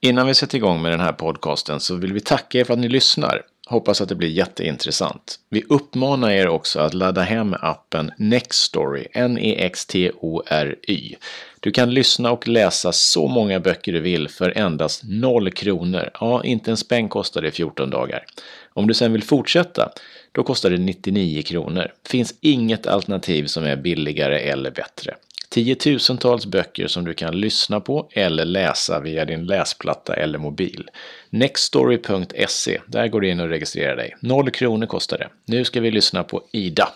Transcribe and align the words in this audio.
Innan 0.00 0.26
vi 0.26 0.34
sätter 0.34 0.58
igång 0.58 0.82
med 0.82 0.92
den 0.92 1.00
här 1.00 1.12
podcasten 1.12 1.80
så 1.80 1.94
vill 1.94 2.12
vi 2.12 2.20
tacka 2.20 2.58
er 2.58 2.64
för 2.64 2.72
att 2.72 2.78
ni 2.78 2.88
lyssnar. 2.88 3.42
Hoppas 3.68 4.00
att 4.00 4.08
det 4.08 4.14
blir 4.14 4.28
jätteintressant. 4.28 5.38
Vi 5.50 5.64
uppmanar 5.68 6.30
er 6.30 6.48
också 6.48 6.80
att 6.80 6.94
ladda 6.94 7.22
hem 7.22 7.54
appen 7.60 8.10
Nextory, 8.18 9.06
N-E-X-T-O-R-Y. 9.12 11.16
Du 11.60 11.70
kan 11.70 11.94
lyssna 11.94 12.32
och 12.32 12.48
läsa 12.48 12.92
så 12.92 13.28
många 13.28 13.60
böcker 13.60 13.92
du 13.92 14.00
vill 14.00 14.28
för 14.28 14.58
endast 14.58 15.02
0 15.04 15.50
kronor. 15.50 16.10
Ja, 16.20 16.44
inte 16.44 16.70
en 16.70 16.76
spänn 16.76 17.08
kostar 17.08 17.42
det 17.42 17.50
14 17.50 17.90
dagar. 17.90 18.24
Om 18.72 18.86
du 18.86 18.94
sen 18.94 19.12
vill 19.12 19.22
fortsätta, 19.22 19.92
då 20.32 20.42
kostar 20.42 20.70
det 20.70 20.78
99 20.78 21.42
kronor. 21.42 21.92
Finns 22.08 22.34
inget 22.40 22.86
alternativ 22.86 23.46
som 23.46 23.64
är 23.64 23.76
billigare 23.76 24.38
eller 24.38 24.70
bättre. 24.70 25.14
Tiotusentals 25.56 26.46
böcker 26.46 26.86
som 26.86 27.04
du 27.04 27.14
kan 27.14 27.40
lyssna 27.40 27.80
på 27.80 28.08
eller 28.12 28.44
läsa 28.44 29.00
via 29.00 29.24
din 29.24 29.46
läsplatta 29.46 30.14
eller 30.14 30.38
mobil. 30.38 30.88
Nextory.se, 31.30 32.80
där 32.86 33.08
går 33.08 33.20
du 33.20 33.30
in 33.30 33.40
och 33.40 33.48
registrerar 33.48 33.96
dig. 33.96 34.16
Noll 34.20 34.50
kronor 34.50 34.86
kostar 34.86 35.18
det. 35.18 35.28
Nu 35.44 35.64
ska 35.64 35.80
vi 35.80 35.90
lyssna 35.90 36.24
på 36.24 36.42
Ida. 36.52 36.88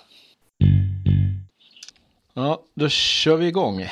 Ja, 2.35 2.63
då 2.75 2.89
kör 2.89 3.37
vi 3.37 3.47
igång. 3.47 3.87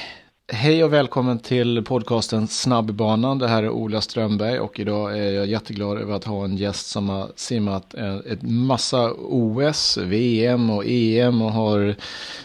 Hej 0.52 0.84
och 0.84 0.92
välkommen 0.92 1.38
till 1.38 1.84
podcasten 1.84 2.46
Snabbbanan. 2.46 3.38
Det 3.38 3.48
här 3.48 3.62
är 3.62 3.70
Ola 3.70 4.00
Strömberg 4.00 4.60
och 4.60 4.80
idag 4.80 5.18
är 5.18 5.32
jag 5.32 5.46
jätteglad 5.46 5.98
över 5.98 6.14
att 6.14 6.24
ha 6.24 6.44
en 6.44 6.56
gäst 6.56 6.86
som 6.86 7.08
har 7.08 7.26
simmat 7.36 7.94
eh, 7.94 8.16
ett 8.16 8.42
massa 8.42 9.12
OS, 9.18 9.98
VM 9.98 10.70
och 10.70 10.84
EM 10.86 11.42
och 11.42 11.52
har 11.52 11.88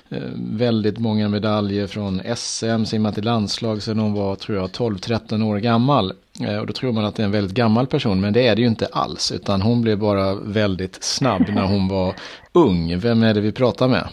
eh, 0.10 0.18
väldigt 0.36 1.00
många 1.00 1.30
medaljer 1.30 1.88
från 1.88 2.22
SM, 2.36 2.84
simmat 2.86 3.18
i 3.18 3.22
landslag 3.22 3.82
sedan 3.82 4.00
hon 4.00 4.14
var, 4.14 4.36
tror 4.36 4.58
jag, 4.58 4.70
12-13 4.70 5.44
år 5.44 5.58
gammal. 5.58 6.14
Eh, 6.42 6.58
och 6.58 6.68
då 6.68 6.74
tror 6.74 6.92
man 6.92 7.06
att 7.06 7.16
det 7.16 7.24
är 7.24 7.26
en 7.26 7.32
väldigt 7.32 7.58
gammal 7.58 7.88
person, 7.88 8.22
men 8.22 8.34
det 8.34 8.48
är 8.48 8.56
det 8.56 8.62
ju 8.62 8.68
inte 8.68 8.88
alls, 8.92 9.32
utan 9.32 9.62
hon 9.62 9.82
blev 9.82 10.00
bara 10.00 10.36
väldigt 10.36 11.04
snabb 11.04 11.44
när 11.50 11.66
hon 11.66 11.88
var 11.88 12.16
ung. 12.54 13.00
Vem 13.00 13.24
är 13.24 13.34
det 13.34 13.42
vi 13.42 13.52
pratar 13.52 13.88
med? 13.88 14.08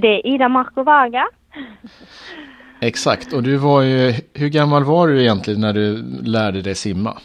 Det 0.00 0.08
är 0.08 0.26
Ida 0.26 0.48
Markovaga. 0.48 1.26
Exakt, 2.80 3.32
och 3.32 3.42
du 3.42 3.56
var 3.56 3.82
ju, 3.82 4.14
hur 4.34 4.48
gammal 4.48 4.84
var 4.84 5.08
du 5.08 5.20
egentligen 5.20 5.60
när 5.60 5.72
du 5.72 6.02
lärde 6.22 6.62
dig 6.62 6.74
simma? 6.74 7.18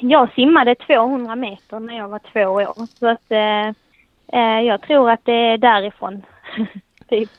Jag 0.00 0.32
simmade 0.32 0.74
200 0.74 1.36
meter 1.36 1.80
när 1.80 1.96
jag 1.96 2.08
var 2.08 2.20
två 2.32 2.40
år, 2.40 2.86
så 2.98 3.08
att 3.08 3.30
eh, 3.30 3.68
eh 4.40 4.60
jag 4.60 4.82
tror 4.82 5.10
att 5.10 5.24
det 5.24 5.52
är 5.52 5.58
därifrån. 5.58 6.22
typ. 7.08 7.30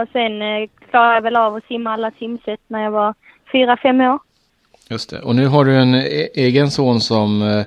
Och 0.00 0.08
sen 0.12 0.42
eh, 0.42 0.68
klarade 0.90 1.14
jag 1.14 1.22
väl 1.22 1.36
av 1.36 1.54
att 1.54 1.64
simma 1.64 1.90
alla 1.90 2.10
simsätt 2.18 2.60
när 2.68 2.82
jag 2.82 2.90
var 2.90 3.14
fyra, 3.52 3.76
fem 3.76 4.00
år. 4.00 4.18
Just 4.90 5.10
det, 5.10 5.20
och 5.20 5.34
nu 5.34 5.46
har 5.46 5.64
du 5.64 5.76
en 5.76 5.94
e 5.94 6.28
egen 6.34 6.70
son 6.70 7.00
som 7.00 7.42
eh, 7.42 7.64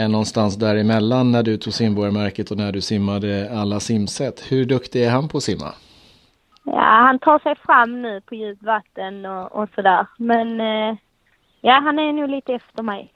är 0.00 0.08
någonstans 0.08 0.56
däremellan 0.56 1.32
när 1.32 1.42
du 1.42 1.56
tog 1.56 1.72
simborgarmärket 1.72 2.50
och 2.50 2.56
när 2.56 2.72
du 2.72 2.80
simmade 2.80 3.50
alla 3.52 3.80
simsätt. 3.80 4.52
Hur 4.52 4.64
duktig 4.64 5.04
är 5.04 5.10
han 5.10 5.28
på 5.28 5.36
att 5.36 5.44
simma? 5.44 5.74
Ja, 6.64 7.04
han 7.06 7.18
tar 7.18 7.38
sig 7.38 7.54
fram 7.56 8.02
nu 8.02 8.20
på 8.20 8.34
djupt 8.34 8.62
vatten 8.62 9.26
och, 9.26 9.52
och 9.52 9.68
sådär. 9.74 10.06
Men 10.18 10.60
eh, 10.60 10.96
ja, 11.60 11.80
han 11.84 11.98
är 11.98 12.12
nog 12.12 12.30
lite 12.30 12.52
efter 12.52 12.82
mig. 12.82 13.12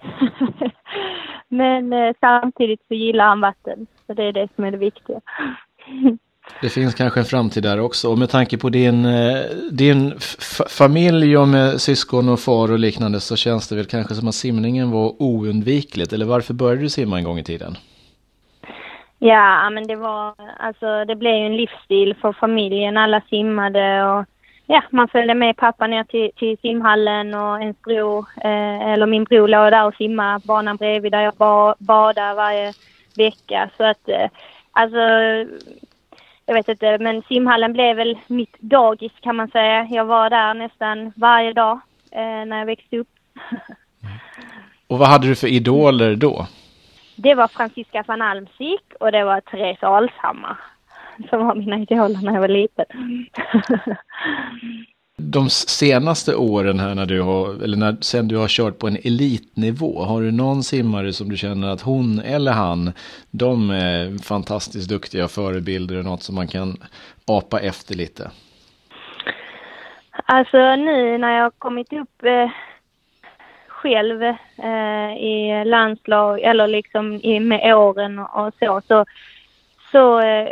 Men 1.49 1.93
eh, 1.93 2.15
samtidigt 2.21 2.81
så 2.89 2.95
gillar 2.95 3.25
han 3.25 3.41
vatten. 3.41 3.87
Så 4.07 4.15
det 4.15 4.25
är 4.25 4.33
det 4.33 4.49
som 4.55 4.65
är 4.65 4.71
det 4.71 4.77
viktiga. 4.79 5.21
Det 6.61 6.69
finns 6.69 6.95
kanske 6.95 7.21
en 7.21 7.27
framtid 7.27 7.63
där 7.63 7.81
också. 7.81 8.11
Och 8.11 8.19
med 8.19 8.31
tanke 8.31 8.59
på 8.59 8.69
din, 8.69 9.05
eh, 9.05 9.41
din 9.71 10.15
familj 10.69 11.37
och 11.37 11.49
med 11.49 11.81
syskon 11.81 12.29
och 12.29 12.41
far 12.41 12.73
och 12.73 12.79
liknande 12.79 13.21
så 13.21 13.37
känns 13.37 13.69
det 13.69 13.77
väl 13.77 13.87
kanske 13.87 14.15
som 14.15 14.29
att 14.29 14.35
simningen 14.35 14.91
var 14.91 15.23
oundvikligt. 15.23 16.13
Eller 16.13 16.27
varför 16.27 16.55
började 16.55 16.83
du 16.83 16.89
simma 16.89 17.19
en 17.19 17.25
gång 17.25 17.39
i 17.39 17.45
tiden? 17.45 17.77
Ja, 19.19 19.70
men 19.70 19.86
det 19.86 19.97
var, 19.97 20.34
alltså 20.58 21.05
det 21.05 21.17
blev 21.17 21.34
ju 21.34 21.46
en 21.46 21.56
livsstil 21.56 22.14
för 22.20 22.33
familjen. 22.33 22.96
Alla 22.96 23.20
simmade 23.20 24.05
och 24.05 24.24
ja, 24.67 24.83
man 24.90 25.08
följde 25.08 25.34
med 25.34 25.56
pappa 25.56 25.86
ner 25.86 26.05
till, 26.05 26.30
till 26.36 26.58
simhallen 26.58 27.34
och 27.34 27.61
ens 27.61 27.83
bror, 27.83 28.27
eh, 28.36 28.92
eller 28.92 29.07
min 29.07 29.24
bror 29.24 29.48
låg 29.48 29.73
där 29.73 29.86
och 29.86 29.95
simmade 29.95 30.46
banan 30.46 30.77
bredvid 30.77 31.12
där 31.12 31.20
jag 31.20 31.34
ba, 31.34 31.74
badade 31.78 32.34
varje 32.34 32.73
vecka. 33.17 33.70
Så 33.77 33.84
att, 33.84 34.08
eh, 34.08 34.28
alltså, 34.73 34.98
jag 36.46 36.55
vet 36.55 36.68
inte, 36.68 36.98
men 36.98 37.23
simhallen 37.23 37.73
blev 37.73 37.96
väl 37.96 38.18
mitt 38.27 38.61
dagis 38.61 39.12
kan 39.20 39.36
man 39.36 39.48
säga. 39.48 39.89
Jag 39.90 40.05
var 40.05 40.30
där 40.30 40.55
nästan 40.55 41.12
varje 41.17 41.52
dag 41.52 41.80
eh, 42.11 42.45
när 42.46 42.58
jag 42.58 42.67
växte 42.67 42.98
upp. 42.98 43.08
och 44.86 44.98
vad 44.98 45.08
hade 45.08 45.27
du 45.27 45.34
för 45.34 45.48
idoler 45.48 46.17
då? 46.17 46.46
Det 47.23 47.34
var 47.34 47.48
Franziska 47.48 48.05
van 48.06 48.23
Almsik 48.23 48.92
och 49.01 49.12
det 49.12 49.24
var 49.24 49.40
Therese 49.40 49.83
Alshammar 49.83 50.58
som 51.30 51.46
var 51.46 51.55
mina 51.55 51.79
idoler 51.79 52.23
när 52.23 52.33
jag 52.33 52.40
var 52.40 52.48
liten. 52.48 52.86
De 55.20 55.51
senaste 55.51 56.34
åren 56.36 56.80
här 56.80 56.95
när 56.95 57.07
du 57.07 57.23
har, 57.23 57.64
eller 57.64 57.77
när, 57.77 57.96
sen 58.01 58.28
du 58.28 58.36
har 58.36 58.48
kört 58.48 58.78
på 58.78 58.86
en 58.89 58.96
elitnivå, 58.96 60.02
har 60.02 60.23
du 60.23 60.30
någon 60.30 60.62
simmare 60.62 61.12
som 61.12 61.28
du 61.28 61.36
känner 61.36 61.68
att 61.68 61.80
hon 61.80 62.20
eller 62.20 62.52
han, 62.52 62.92
de 63.30 63.70
är 63.70 64.23
fantastiskt 64.23 64.89
duktiga 64.89 65.28
förebilder 65.28 65.98
och 65.98 66.05
något 66.05 66.23
som 66.23 66.34
man 66.34 66.48
kan 66.48 66.77
apa 67.27 67.61
efter 67.61 67.95
lite? 67.95 68.30
Alltså 70.24 70.77
nu 70.77 71.18
när 71.18 71.36
jag 71.36 71.42
har 71.42 71.51
kommit 71.51 71.92
upp 71.92 72.24
eh, 72.24 72.51
själv 73.78 74.22
eh, 74.22 75.16
i 75.16 75.64
landslag 75.64 76.40
eller 76.40 76.66
liksom 76.66 77.12
i, 77.12 77.40
med 77.40 77.74
åren 77.74 78.18
och 78.18 78.52
så, 78.61 78.80
så, 78.89 79.05
så, 79.92 80.20
eh, 80.20 80.48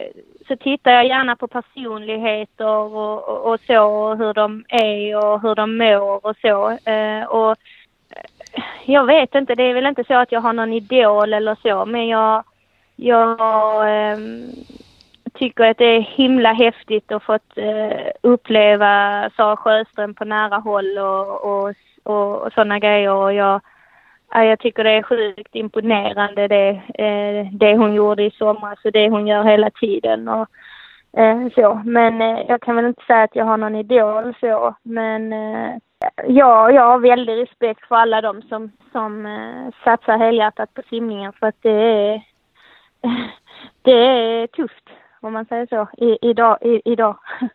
så 0.48 0.56
tittar 0.56 0.92
jag 0.92 1.06
gärna 1.06 1.36
på 1.36 1.48
personligheter 1.48 2.66
och, 2.66 3.28
och, 3.28 3.52
och, 3.52 3.60
så, 3.66 3.84
och 3.84 4.18
hur 4.18 4.34
de 4.34 4.64
är 4.68 5.16
och 5.16 5.42
hur 5.42 5.54
de 5.54 5.78
mår 5.78 6.26
och 6.26 6.36
så. 6.42 6.70
Eh, 6.90 7.24
och 7.24 7.50
eh, 8.10 8.62
jag 8.84 9.04
vet 9.04 9.34
inte, 9.34 9.54
det 9.54 9.62
är 9.62 9.74
väl 9.74 9.86
inte 9.86 10.04
så 10.04 10.14
att 10.14 10.32
jag 10.32 10.40
har 10.40 10.52
någon 10.52 10.72
idol 10.72 11.34
eller 11.34 11.56
så, 11.62 11.84
men 11.84 12.08
jag, 12.08 12.44
jag 12.96 13.40
eh, 13.80 14.18
tycker 15.36 15.64
att 15.64 15.78
det 15.78 15.84
är 15.84 16.00
himla 16.00 16.52
häftigt 16.52 17.12
att 17.12 17.22
fått 17.22 17.58
eh, 17.58 18.10
uppleva 18.22 19.30
Sara 19.36 19.56
Sjöström 19.56 20.14
på 20.14 20.24
nära 20.24 20.56
håll 20.56 20.98
och, 20.98 21.44
och 21.44 21.74
och, 22.06 22.42
och 22.42 22.52
sådana 22.52 22.78
grejer. 22.78 23.12
Och 23.12 23.32
jag, 23.32 23.60
jag 24.32 24.58
tycker 24.58 24.84
det 24.84 24.90
är 24.90 25.02
sjukt 25.02 25.54
imponerande 25.54 26.48
det, 26.48 26.68
eh, 26.94 27.52
det 27.52 27.76
hon 27.76 27.94
gjorde 27.94 28.22
i 28.22 28.30
somras 28.30 28.84
och 28.84 28.92
det 28.92 29.08
hon 29.08 29.26
gör 29.26 29.44
hela 29.44 29.70
tiden. 29.70 30.28
Och, 30.28 30.48
eh, 31.20 31.48
så. 31.54 31.82
Men 31.84 32.20
eh, 32.20 32.44
jag 32.48 32.62
kan 32.62 32.76
väl 32.76 32.86
inte 32.86 33.04
säga 33.06 33.22
att 33.22 33.36
jag 33.36 33.44
har 33.44 33.56
någon 33.56 33.74
idol 33.76 34.34
så. 34.40 34.74
Men 34.82 35.32
eh, 35.32 35.76
ja, 36.26 36.70
jag 36.70 36.82
har 36.82 36.98
väldigt 36.98 37.48
respekt 37.48 37.88
för 37.88 37.96
alla 37.96 38.20
de 38.20 38.42
som, 38.42 38.72
som 38.92 39.26
eh, 39.26 39.74
satsar 39.84 40.18
helhjärtat 40.18 40.74
på 40.74 40.82
simningen 40.90 41.32
för 41.32 41.46
att 41.46 41.62
det 41.62 41.70
är, 41.70 42.22
det 43.82 43.92
är 43.92 44.46
tufft 44.46 44.90
om 45.26 45.32
man 45.32 45.46
säger 45.46 45.66
så, 45.66 46.04
i, 46.04 46.30
idag. 46.30 46.58
I, 46.62 46.92
idag. 46.92 47.16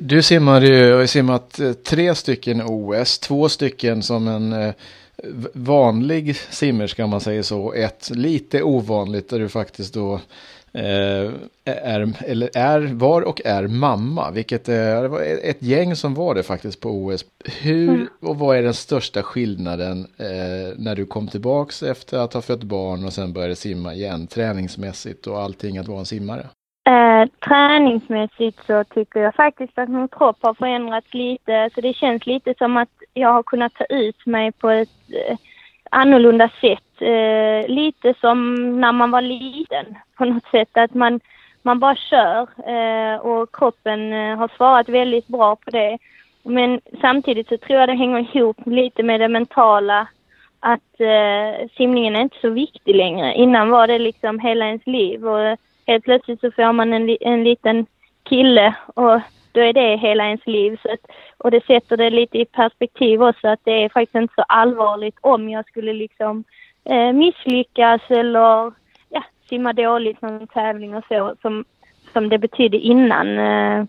Du 0.00 0.22
simmade 0.22 0.66
ju, 0.66 0.92
har 0.92 1.06
simmat 1.06 1.60
eh, 1.60 1.72
tre 1.72 2.14
stycken 2.14 2.62
OS, 2.62 3.18
två 3.18 3.48
stycken 3.48 4.02
som 4.02 4.28
en 4.28 4.52
eh, 4.52 4.74
vanlig 5.52 6.36
simmerska 6.36 7.04
om 7.04 7.10
man 7.10 7.20
säger 7.20 7.42
så. 7.42 7.72
Ett 7.72 8.10
lite 8.10 8.62
ovanligt 8.62 9.28
där 9.28 9.38
du 9.38 9.48
faktiskt 9.48 9.94
då 9.94 10.14
eh, 10.72 11.30
är, 11.64 12.12
eller 12.24 12.50
är, 12.54 12.80
var 12.80 13.22
och 13.22 13.40
är 13.44 13.66
mamma. 13.66 14.30
Vilket 14.30 14.68
är, 14.68 15.02
det 15.02 15.08
var 15.08 15.20
ett 15.22 15.62
gäng 15.62 15.96
som 15.96 16.14
var 16.14 16.34
det 16.34 16.42
faktiskt 16.42 16.80
på 16.80 16.90
OS. 16.90 17.24
Hur 17.44 17.88
mm. 17.88 18.06
och 18.20 18.38
vad 18.38 18.56
är 18.56 18.62
den 18.62 18.74
största 18.74 19.22
skillnaden 19.22 20.06
eh, 20.16 20.74
när 20.76 20.94
du 20.96 21.06
kom 21.06 21.28
tillbaks 21.28 21.82
efter 21.82 22.18
att 22.18 22.34
ha 22.34 22.42
fött 22.42 22.62
barn 22.62 23.04
och 23.04 23.12
sen 23.12 23.32
började 23.32 23.56
simma 23.56 23.94
igen 23.94 24.26
träningsmässigt 24.26 25.26
och 25.26 25.40
allting 25.40 25.78
att 25.78 25.88
vara 25.88 25.98
en 25.98 26.06
simmare? 26.06 26.46
Eh, 26.86 27.28
träningsmässigt 27.48 28.66
så 28.66 28.84
tycker 28.84 29.20
jag 29.20 29.34
faktiskt 29.34 29.78
att 29.78 29.88
min 29.88 30.08
kropp 30.08 30.36
har 30.40 30.54
förändrats 30.54 31.14
lite. 31.14 31.70
Så 31.74 31.80
det 31.80 31.92
känns 31.92 32.26
lite 32.26 32.54
som 32.58 32.76
att 32.76 32.88
jag 33.14 33.32
har 33.32 33.42
kunnat 33.42 33.74
ta 33.74 33.84
ut 33.84 34.26
mig 34.26 34.52
på 34.52 34.70
ett 34.70 34.88
eh, 35.28 35.36
annorlunda 35.90 36.50
sätt. 36.60 37.02
Eh, 37.02 37.74
lite 37.74 38.14
som 38.20 38.54
när 38.80 38.92
man 38.92 39.10
var 39.10 39.20
liten 39.20 39.86
på 40.16 40.24
något 40.24 40.46
sätt. 40.50 40.68
Att 40.72 40.94
man, 40.94 41.20
man 41.62 41.78
bara 41.78 41.96
kör 41.96 42.48
eh, 42.70 43.20
och 43.20 43.56
kroppen 43.56 44.12
eh, 44.12 44.36
har 44.36 44.50
svarat 44.56 44.88
väldigt 44.88 45.28
bra 45.28 45.56
på 45.56 45.70
det. 45.70 45.98
Men 46.42 46.80
samtidigt 47.00 47.48
så 47.48 47.58
tror 47.58 47.80
jag 47.80 47.88
det 47.88 47.94
hänger 47.94 48.36
ihop 48.36 48.56
lite 48.66 49.02
med 49.02 49.20
det 49.20 49.28
mentala 49.28 50.08
att 50.60 51.00
eh, 51.00 51.68
simningen 51.76 52.16
är 52.16 52.20
inte 52.20 52.40
så 52.40 52.50
viktig 52.50 52.94
längre. 52.94 53.34
Innan 53.34 53.70
var 53.70 53.86
det 53.86 53.98
liksom 53.98 54.38
hela 54.38 54.66
ens 54.66 54.86
liv 54.86 55.26
och 55.26 55.58
helt 55.86 56.04
plötsligt 56.04 56.40
så 56.40 56.50
får 56.50 56.72
man 56.72 56.92
en, 56.92 57.16
en 57.20 57.44
liten 57.44 57.86
kille 58.22 58.74
och 58.94 59.20
då 59.52 59.60
är 59.60 59.72
det 59.72 59.96
hela 59.96 60.24
ens 60.24 60.46
liv. 60.46 60.78
Så 60.82 60.92
att, 60.92 61.00
och 61.38 61.50
det 61.50 61.64
sätter 61.66 61.96
det 61.96 62.10
lite 62.10 62.38
i 62.38 62.44
perspektiv 62.44 63.22
också 63.22 63.48
att 63.48 63.60
det 63.64 63.84
är 63.84 63.88
faktiskt 63.88 64.14
inte 64.14 64.34
så 64.34 64.42
allvarligt 64.42 65.18
om 65.20 65.48
jag 65.48 65.66
skulle 65.66 65.92
liksom 65.92 66.44
eh, 66.84 67.12
misslyckas 67.12 68.00
eller 68.08 68.72
ja, 69.08 69.24
simma 69.48 69.72
dåligt 69.72 70.22
någon 70.22 70.46
tävling 70.46 70.94
och 70.94 71.04
så 71.08 71.34
som, 71.42 71.64
som 72.12 72.28
det 72.28 72.38
betydde 72.38 72.76
innan. 72.76 73.38
Eh, 73.38 73.84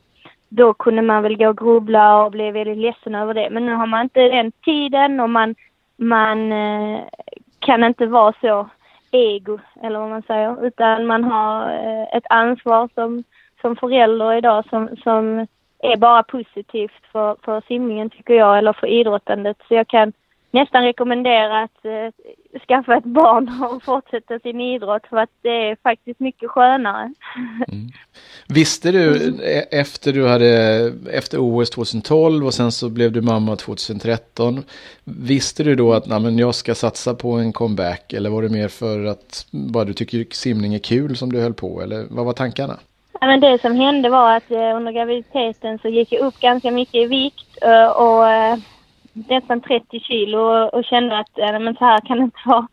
då 0.49 0.73
kunde 0.73 1.01
man 1.01 1.23
väl 1.23 1.37
gå 1.37 1.49
och 1.49 1.57
grubbla 1.57 2.23
och 2.25 2.31
bli 2.31 2.51
väldigt 2.51 2.77
ledsen 2.77 3.15
över 3.15 3.33
det. 3.33 3.49
Men 3.51 3.65
nu 3.65 3.73
har 3.73 3.85
man 3.85 4.01
inte 4.01 4.21
den 4.21 4.51
tiden 4.51 5.19
och 5.19 5.29
man, 5.29 5.55
man 5.97 6.51
eh, 6.51 6.99
kan 7.59 7.83
inte 7.83 8.05
vara 8.05 8.33
så 8.41 8.69
ego, 9.11 9.59
eller 9.83 9.99
vad 9.99 10.09
man 10.09 10.21
säger, 10.21 10.65
utan 10.65 11.05
man 11.05 11.23
har 11.23 11.69
eh, 11.71 12.17
ett 12.17 12.25
ansvar 12.29 12.89
som, 12.93 13.23
som 13.61 13.75
förälder 13.75 14.33
idag 14.33 14.65
som, 14.69 14.89
som 15.03 15.47
är 15.79 15.97
bara 15.97 16.23
positivt 16.23 17.05
för, 17.11 17.35
för 17.45 17.61
simningen 17.67 18.09
tycker 18.09 18.33
jag, 18.33 18.57
eller 18.57 18.73
för 18.73 18.87
idrottandet. 18.87 19.57
Så 19.67 19.73
jag 19.73 19.87
kan 19.87 20.13
nästan 20.51 20.83
rekommendera 20.83 21.63
att 21.63 21.85
eh, 21.85 22.59
skaffa 22.67 22.97
ett 22.97 23.03
barn 23.03 23.63
och 23.71 23.83
fortsätta 23.83 24.39
sin 24.39 24.61
idrott 24.61 25.07
för 25.09 25.17
att 25.17 25.29
det 25.41 25.69
är 25.69 25.77
faktiskt 25.83 26.19
mycket 26.19 26.49
skönare. 26.49 27.13
Mm. 27.67 27.87
Visste 28.47 28.91
du 28.91 29.35
e, 29.43 29.65
efter 29.71 30.13
du 30.13 30.27
hade, 30.27 30.93
efter 31.11 31.37
OS 31.39 31.69
2012 31.69 32.45
och 32.45 32.53
sen 32.53 32.71
så 32.71 32.89
blev 32.89 33.11
du 33.11 33.21
mamma 33.21 33.55
2013, 33.55 34.63
visste 35.03 35.63
du 35.63 35.75
då 35.75 35.93
att 35.93 36.07
nej, 36.07 36.39
jag 36.39 36.55
ska 36.55 36.75
satsa 36.75 37.13
på 37.13 37.31
en 37.31 37.53
comeback 37.53 38.13
eller 38.13 38.29
var 38.29 38.41
det 38.41 38.49
mer 38.49 38.67
för 38.67 39.05
att 39.05 39.45
bara 39.51 39.85
du 39.85 39.93
tycker 39.93 40.25
simning 40.31 40.73
är 40.73 40.79
kul 40.79 41.17
som 41.17 41.31
du 41.31 41.41
höll 41.41 41.53
på 41.53 41.81
eller 41.81 42.05
vad 42.09 42.25
var 42.25 42.33
tankarna? 42.33 42.77
Ja, 43.21 43.27
men 43.27 43.39
det 43.39 43.61
som 43.61 43.75
hände 43.75 44.09
var 44.09 44.37
att 44.37 44.51
eh, 44.51 44.75
under 44.75 44.91
graviditeten 44.91 45.79
så 45.79 45.87
gick 45.87 46.11
jag 46.11 46.21
upp 46.21 46.39
ganska 46.39 46.71
mycket 46.71 46.95
i 46.95 47.05
vikt 47.05 47.57
eh, 47.61 47.87
och 47.87 48.29
eh, 48.29 48.57
nästan 49.29 49.61
30 49.61 49.99
kilo 49.99 50.39
och, 50.39 50.73
och 50.73 50.85
kände 50.85 51.19
att 51.19 51.37
äh, 51.37 51.59
men 51.59 51.75
så 51.75 51.85
här 51.85 51.99
kan 51.99 52.17
det 52.17 52.23
inte 52.23 52.39
vara. 52.45 52.67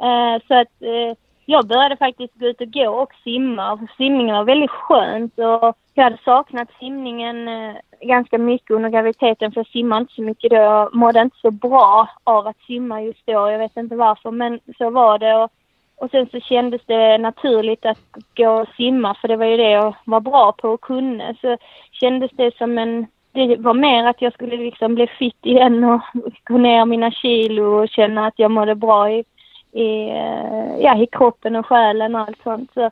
Äh, 0.00 0.42
så 0.48 0.54
att 0.54 0.82
äh, 0.82 1.16
jag 1.46 1.66
började 1.66 1.96
faktiskt 1.96 2.34
gå 2.34 2.46
ut 2.46 2.60
och 2.60 2.72
gå 2.72 2.90
och 2.90 3.12
simma. 3.24 3.78
För 3.78 3.88
simningen 3.96 4.36
var 4.36 4.44
väldigt 4.44 4.70
skönt 4.70 5.38
och 5.38 5.76
jag 5.94 6.04
hade 6.04 6.18
saknat 6.24 6.68
simningen 6.80 7.48
eh, 7.48 7.76
ganska 8.00 8.38
mycket 8.38 8.70
under 8.70 8.88
graviditeten 8.90 9.52
för 9.52 9.60
jag 9.60 9.66
simmade 9.66 10.00
inte 10.00 10.14
så 10.14 10.22
mycket 10.22 10.50
då. 10.50 10.56
Jag 10.56 10.94
mådde 10.94 11.20
inte 11.20 11.36
så 11.36 11.50
bra 11.50 12.08
av 12.24 12.46
att 12.46 12.60
simma 12.66 13.02
just 13.02 13.26
då. 13.26 13.32
Jag 13.32 13.58
vet 13.58 13.76
inte 13.76 13.96
varför 13.96 14.30
men 14.30 14.60
så 14.78 14.90
var 14.90 15.18
det. 15.18 15.34
Och, 15.34 15.50
och 15.96 16.10
sen 16.10 16.28
så 16.30 16.40
kändes 16.40 16.82
det 16.86 17.18
naturligt 17.18 17.86
att 17.86 17.98
gå 18.36 18.50
och 18.50 18.68
simma 18.76 19.14
för 19.14 19.28
det 19.28 19.36
var 19.36 19.46
ju 19.46 19.56
det 19.56 19.70
jag 19.70 19.96
var 20.04 20.20
bra 20.20 20.52
på 20.52 20.68
och 20.68 20.80
kunde. 20.80 21.36
Så 21.40 21.56
kändes 21.92 22.30
det 22.30 22.56
som 22.56 22.78
en 22.78 23.06
det 23.36 23.56
var 23.56 23.74
mer 23.74 24.06
att 24.06 24.22
jag 24.22 24.32
skulle 24.32 24.56
liksom 24.56 24.94
bli 24.94 25.06
fit 25.06 25.46
igen 25.46 25.84
och 25.84 26.00
gå 26.44 26.58
ner 26.58 26.84
mina 26.84 27.10
kilo 27.10 27.82
och 27.82 27.88
känna 27.88 28.26
att 28.26 28.38
jag 28.38 28.50
mådde 28.50 28.74
bra 28.74 29.10
i, 29.10 29.24
i, 29.72 30.08
eh, 30.08 30.76
ja, 30.78 31.02
i 31.02 31.06
kroppen 31.06 31.56
och 31.56 31.66
själen 31.66 32.14
och 32.14 32.20
allt 32.20 32.42
sånt. 32.42 32.70
Så, 32.74 32.90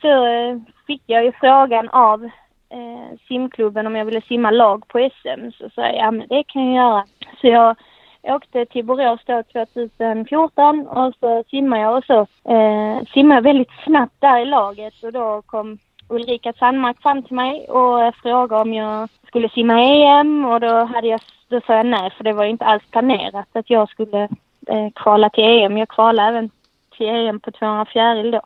så 0.00 0.26
eh, 0.26 0.58
fick 0.86 1.02
jag 1.06 1.24
ju 1.24 1.32
frågan 1.32 1.88
av 1.88 2.24
eh, 2.70 3.18
simklubben 3.28 3.86
om 3.86 3.96
jag 3.96 4.04
ville 4.04 4.20
simma 4.20 4.50
lag 4.50 4.88
på 4.88 5.10
SM. 5.12 5.50
Så 5.58 5.70
sa 5.70 5.82
jag, 5.82 5.96
ja 5.96 6.10
men 6.10 6.26
det 6.28 6.42
kan 6.42 6.72
jag 6.72 6.76
göra. 6.76 7.04
Så 7.40 7.46
jag 7.46 7.76
åkte 8.22 8.66
till 8.66 8.84
Borås 8.84 9.20
då 9.26 9.42
2014 9.42 10.86
och 10.86 11.14
så 11.20 11.44
simmade 11.50 11.82
jag 11.82 11.96
och 11.96 12.04
så 12.04 12.20
eh, 12.52 13.04
simmade 13.12 13.38
jag 13.38 13.42
väldigt 13.42 13.84
snabbt 13.84 14.14
där 14.18 14.38
i 14.38 14.44
laget 14.44 15.02
och 15.02 15.12
då 15.12 15.42
kom 15.46 15.78
Ulrika 16.08 16.52
Sandmark 16.52 17.02
fram 17.02 17.22
till 17.22 17.36
mig 17.36 17.68
och 17.68 18.14
frågade 18.14 18.62
om 18.62 18.74
jag 18.74 19.08
skulle 19.26 19.48
simma 19.48 19.80
EM 19.80 20.44
och 20.44 20.60
då, 20.60 20.84
hade 20.84 21.06
jag, 21.06 21.20
då 21.48 21.60
sa 21.66 21.74
jag 21.74 21.86
nej 21.86 22.10
för 22.16 22.24
det 22.24 22.32
var 22.32 22.44
inte 22.44 22.64
alls 22.64 22.82
planerat 22.90 23.48
att 23.52 23.70
jag 23.70 23.88
skulle 23.88 24.22
eh, 24.66 24.90
kvala 24.94 25.30
till 25.30 25.44
EM. 25.44 25.78
Jag 25.78 25.88
kvalade 25.88 26.28
även 26.28 26.50
till 26.96 27.08
EM 27.08 27.40
på 27.40 27.50
200 27.50 27.84
fjäril 27.84 28.30
då. 28.30 28.40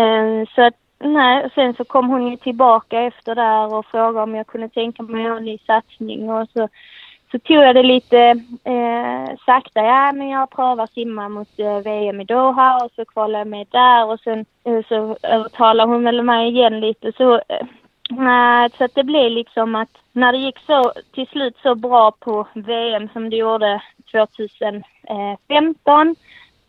Eh, 0.00 0.48
så 0.54 0.62
att 0.62 0.74
nej, 0.98 1.50
sen 1.54 1.74
så 1.74 1.84
kom 1.84 2.08
hon 2.08 2.30
ju 2.30 2.36
tillbaka 2.36 3.00
efter 3.00 3.34
där 3.34 3.74
och 3.74 3.86
frågade 3.86 4.22
om 4.22 4.34
jag 4.34 4.46
kunde 4.46 4.68
tänka 4.68 5.02
mig 5.02 5.26
en 5.26 5.44
ny 5.44 5.58
satsning 5.58 6.30
och 6.30 6.48
så 6.52 6.68
så 7.34 7.38
tog 7.38 7.56
jag 7.56 7.74
det 7.74 7.82
lite 7.82 8.18
eh, 8.64 9.36
sakta. 9.46 9.80
Ja, 9.80 10.12
men 10.12 10.28
jag 10.28 10.50
prövar 10.50 10.86
simma 10.86 11.28
mot 11.28 11.58
eh, 11.58 11.78
VM 11.78 12.20
i 12.20 12.24
Doha 12.24 12.84
och 12.84 12.90
så 12.96 13.04
kvalade 13.04 13.38
jag 13.38 13.46
med 13.46 13.66
där 13.70 14.06
och 14.06 14.20
sen 14.20 14.44
eh, 14.64 14.80
så 14.88 15.16
övertalade 15.22 15.92
hon 15.92 16.04
väl 16.04 16.22
mig 16.22 16.48
igen 16.48 16.80
lite. 16.80 17.12
Så, 17.12 17.34
eh, 17.34 17.66
så 18.78 18.84
att 18.84 18.94
det 18.94 19.04
blev 19.04 19.30
liksom 19.30 19.74
att 19.74 19.90
när 20.12 20.32
det 20.32 20.38
gick 20.38 20.58
så 20.58 20.92
till 21.14 21.26
slut 21.26 21.56
så 21.62 21.74
bra 21.74 22.10
på 22.10 22.46
VM 22.54 23.08
som 23.12 23.30
det 23.30 23.36
gjorde 23.36 23.82
2015 24.12 26.16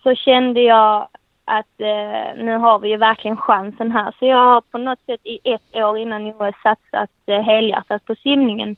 så 0.03 0.15
kände 0.15 0.61
jag 0.61 1.07
att 1.45 1.81
eh, 1.81 2.43
nu 2.43 2.57
har 2.57 2.79
vi 2.79 2.89
ju 2.89 2.97
verkligen 2.97 3.37
chansen 3.37 3.91
här. 3.91 4.15
Så 4.19 4.25
jag 4.25 4.37
har 4.37 4.61
på 4.61 4.77
något 4.77 5.05
sätt 5.05 5.21
i 5.23 5.39
ett 5.43 5.75
år 5.75 5.97
innan 5.97 6.27
OS 6.27 6.55
satsat 6.63 7.09
eh, 7.25 7.41
helhjärtat 7.41 8.05
på 8.05 8.15
simningen. 8.15 8.75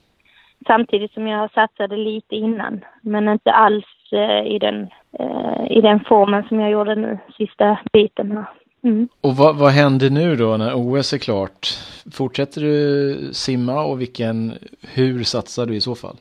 Samtidigt 0.67 1.13
som 1.13 1.27
jag 1.27 1.51
satsade 1.51 1.97
lite 1.97 2.35
innan, 2.35 2.85
men 3.01 3.27
inte 3.27 3.51
alls 3.51 3.85
eh, 4.11 4.47
i, 4.55 4.59
den, 4.59 4.87
eh, 5.19 5.77
i 5.77 5.81
den 5.81 5.99
formen 5.99 6.43
som 6.47 6.59
jag 6.59 6.71
gjorde 6.71 6.95
nu, 6.95 7.17
sista 7.37 7.79
biten 7.93 8.31
här. 8.31 8.45
Mm. 8.83 9.09
Och 9.21 9.35
vad, 9.35 9.55
vad 9.55 9.71
händer 9.71 10.09
nu 10.09 10.35
då 10.35 10.57
när 10.57 10.73
OS 10.75 11.13
är 11.13 11.17
klart? 11.17 11.67
Fortsätter 12.13 12.61
du 12.61 13.33
simma 13.33 13.83
och 13.83 14.01
vilken, 14.01 14.53
hur 14.93 15.23
satsar 15.23 15.65
du 15.65 15.75
i 15.75 15.81
så 15.81 15.95
fall? 15.95 16.15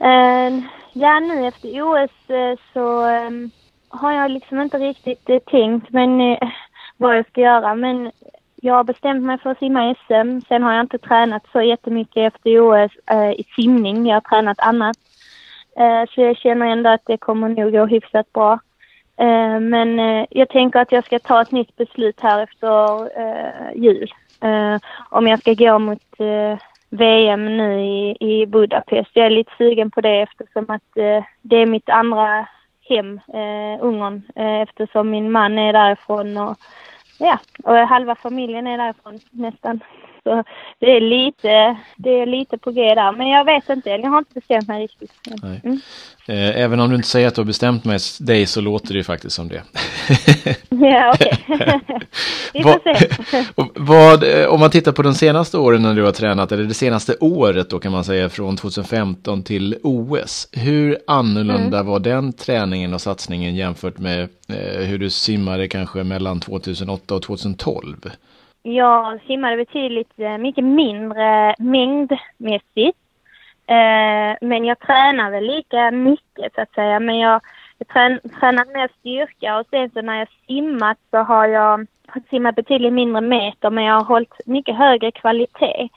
Uh, 0.00 0.62
ja, 0.92 1.20
nu 1.20 1.46
efter 1.46 1.82
OS 1.82 2.30
uh, 2.30 2.58
så 2.72 3.06
um, 3.26 3.50
har 3.88 4.12
jag 4.12 4.30
liksom 4.30 4.60
inte 4.60 4.78
riktigt 4.78 5.30
uh, 5.30 5.38
tänkt 5.38 5.90
men, 5.90 6.36
vad 6.96 7.18
jag 7.18 7.26
ska 7.26 7.40
göra. 7.40 7.74
Men 7.74 8.10
jag 8.64 8.74
har 8.74 8.84
bestämt 8.84 9.22
mig 9.22 9.38
för 9.38 9.50
att 9.50 9.58
simma 9.58 9.90
i 9.90 9.94
SM. 9.94 10.40
Sen 10.48 10.62
har 10.62 10.72
jag 10.72 10.80
inte 10.80 10.98
tränat 10.98 11.46
så 11.52 11.62
jättemycket 11.62 12.34
efter 12.34 12.60
OS 12.60 12.92
eh, 13.10 13.30
i 13.30 13.44
simning. 13.56 14.06
Jag 14.06 14.16
har 14.16 14.20
tränat 14.20 14.60
annat. 14.60 14.96
Eh, 15.76 16.04
så 16.10 16.20
jag 16.20 16.36
känner 16.36 16.66
ändå 16.66 16.90
att 16.90 17.06
det 17.06 17.16
kommer 17.16 17.48
nog 17.48 17.72
gå 17.72 17.86
hyfsat 17.86 18.32
bra. 18.32 18.52
Eh, 19.16 19.60
men 19.60 19.98
eh, 19.98 20.26
jag 20.30 20.48
tänker 20.48 20.80
att 20.80 20.92
jag 20.92 21.04
ska 21.04 21.18
ta 21.18 21.42
ett 21.42 21.50
nytt 21.50 21.76
beslut 21.76 22.20
här 22.20 22.42
efter 22.42 23.00
eh, 23.20 23.82
jul. 23.82 24.12
Eh, 24.40 24.76
om 25.10 25.26
jag 25.26 25.40
ska 25.40 25.54
gå 25.54 25.78
mot 25.78 26.20
eh, 26.20 26.58
VM 26.90 27.56
nu 27.56 27.80
i, 27.80 28.16
i 28.20 28.46
Budapest. 28.46 29.10
Jag 29.12 29.26
är 29.26 29.30
lite 29.30 29.52
sugen 29.58 29.90
på 29.90 30.00
det 30.00 30.20
eftersom 30.22 30.64
att 30.70 30.96
eh, 30.96 31.24
det 31.42 31.56
är 31.56 31.66
mitt 31.66 31.88
andra 31.88 32.46
hem, 32.88 33.20
eh, 33.28 33.84
Ungern, 33.84 34.22
eh, 34.34 34.60
eftersom 34.60 35.10
min 35.10 35.32
man 35.32 35.58
är 35.58 35.72
därifrån 35.72 36.36
och 36.36 36.56
Ja, 37.18 37.38
och 37.64 37.76
halva 37.76 38.14
familjen 38.14 38.66
är 38.66 38.78
därifrån 38.78 39.20
nästan. 39.30 39.80
Så 40.24 40.44
det 40.78 40.86
är 40.86 41.00
lite, 41.00 41.76
det 41.96 42.10
är 42.10 42.26
lite 42.26 42.58
på 42.58 42.70
G 42.70 42.94
där. 42.94 43.12
Men 43.12 43.28
jag 43.28 43.44
vet 43.44 43.68
inte, 43.68 43.90
jag 43.90 44.10
har 44.10 44.18
inte 44.18 44.34
bestämt 44.34 44.68
mig 44.68 44.82
riktigt. 44.82 45.12
Mm. 45.42 45.80
Eh, 46.26 46.60
även 46.62 46.80
om 46.80 46.90
du 46.90 46.96
inte 46.96 47.08
säger 47.08 47.28
att 47.28 47.34
du 47.34 47.40
har 47.40 47.46
bestämt 47.46 47.84
mig 47.84 47.98
dig 48.20 48.46
så 48.46 48.60
låter 48.60 48.88
det 48.88 48.94
ju 48.94 49.04
faktiskt 49.04 49.36
som 49.36 49.48
det. 49.48 49.62
ja, 50.68 51.14
okej. 51.14 51.44
Vi 52.52 52.62
får 52.62 52.80
se. 52.82 53.44
vad, 53.74 54.40
eh, 54.40 54.46
om 54.46 54.60
man 54.60 54.70
tittar 54.70 54.92
på 54.92 55.02
de 55.02 55.14
senaste 55.14 55.58
åren 55.58 55.82
när 55.82 55.94
du 55.94 56.02
har 56.02 56.12
tränat, 56.12 56.52
eller 56.52 56.64
det 56.64 56.74
senaste 56.74 57.16
året 57.20 57.70
då 57.70 57.78
kan 57.78 57.92
man 57.92 58.04
säga 58.04 58.28
från 58.28 58.56
2015 58.56 59.42
till 59.42 59.76
OS. 59.82 60.48
Hur 60.52 60.98
annorlunda 61.06 61.78
mm. 61.78 61.86
var 61.86 61.98
den 61.98 62.32
träningen 62.32 62.94
och 62.94 63.00
satsningen 63.00 63.54
jämfört 63.54 63.98
med 63.98 64.28
eh, 64.48 64.86
hur 64.86 64.98
du 64.98 65.10
simmade 65.10 65.68
kanske 65.68 66.04
mellan 66.04 66.40
2008 66.40 67.14
och 67.14 67.22
2012? 67.22 68.10
Jag 68.66 69.20
simmade 69.26 69.56
betydligt 69.56 70.12
eh, 70.16 70.38
mycket 70.38 70.64
mindre 70.64 71.54
mängdmässigt. 71.58 72.98
Eh, 73.66 74.36
men 74.40 74.64
jag 74.64 74.78
tränade 74.78 75.40
lika 75.40 75.90
mycket 75.90 76.54
så 76.54 76.60
att 76.60 76.74
säga. 76.74 77.00
Men 77.00 77.18
jag, 77.18 77.40
jag 77.78 77.88
trän, 77.88 78.20
tränade 78.40 78.72
mer 78.72 78.88
styrka 79.00 79.58
och 79.58 79.66
sen 79.70 79.90
så 79.90 80.02
när 80.02 80.18
jag 80.18 80.28
simmat 80.46 80.98
så 81.10 81.16
har 81.16 81.46
jag 81.46 81.86
simmat 82.30 82.54
betydligt 82.54 82.92
mindre 82.92 83.20
meter 83.20 83.70
men 83.70 83.84
jag 83.84 83.94
har 83.94 84.04
hållit 84.04 84.46
mycket 84.46 84.76
högre 84.76 85.10
kvalitet 85.10 85.88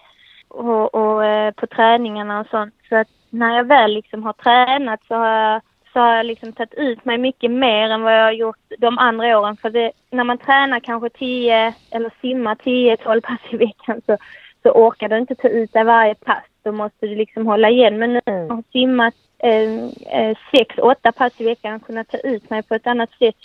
och, 0.48 0.96
och 0.96 1.26
eh, 1.26 1.52
på 1.52 1.68
träningarna 1.68 2.40
och 2.40 2.48
sånt. 2.48 2.74
Så 2.90 2.96
att 2.96 3.08
när 3.30 3.56
jag 3.56 3.64
väl 3.64 3.94
liksom 3.94 4.24
har 4.24 4.34
tränat 4.34 5.00
så 5.08 5.16
har 5.16 5.28
jag 5.28 5.62
så 5.98 6.02
har 6.02 6.16
jag 6.16 6.26
liksom 6.26 6.54
tagit 6.54 6.74
ut 6.74 7.06
mig 7.06 7.18
mycket 7.18 7.52
mer 7.52 7.90
än 7.90 8.02
vad 8.02 8.14
jag 8.14 8.24
har 8.24 8.32
gjort 8.32 8.72
de 8.78 8.98
andra 8.98 9.40
åren. 9.40 9.58
För 9.58 9.70
det, 9.70 9.92
när 10.12 10.24
man 10.24 10.38
tränar 10.38 10.80
kanske 10.80 11.10
10 11.10 11.74
eller 11.92 12.12
simmar 12.22 12.56
10-12 12.56 13.22
pass 13.22 13.40
i 13.50 13.58
veckan 13.58 14.02
så, 14.06 14.18
så 14.64 14.70
orkar 14.70 15.10
du 15.10 15.18
inte 15.18 15.36
ta 15.36 15.48
ut 15.48 15.74
dig 15.74 15.84
varje 15.84 16.16
pass. 16.16 16.44
Då 16.64 16.72
måste 16.72 17.08
du 17.08 17.16
liksom 17.16 17.48
hålla 17.48 17.70
igen. 17.70 17.98
Men 17.98 18.14
nu 18.14 18.22
har 18.26 18.34
jag 18.34 18.64
simmat 18.72 19.14
6-8 19.44 20.24
eh, 20.80 20.96
eh 21.04 21.12
pass 21.12 21.42
i 21.42 21.44
veckan 21.44 21.76
och 21.76 21.86
kunnat 21.86 22.08
ta 22.08 22.18
ut 22.18 22.50
mig 22.50 22.64
på 22.64 22.76
ett 22.76 22.88
annat 22.88 23.12
sätt 23.12 23.36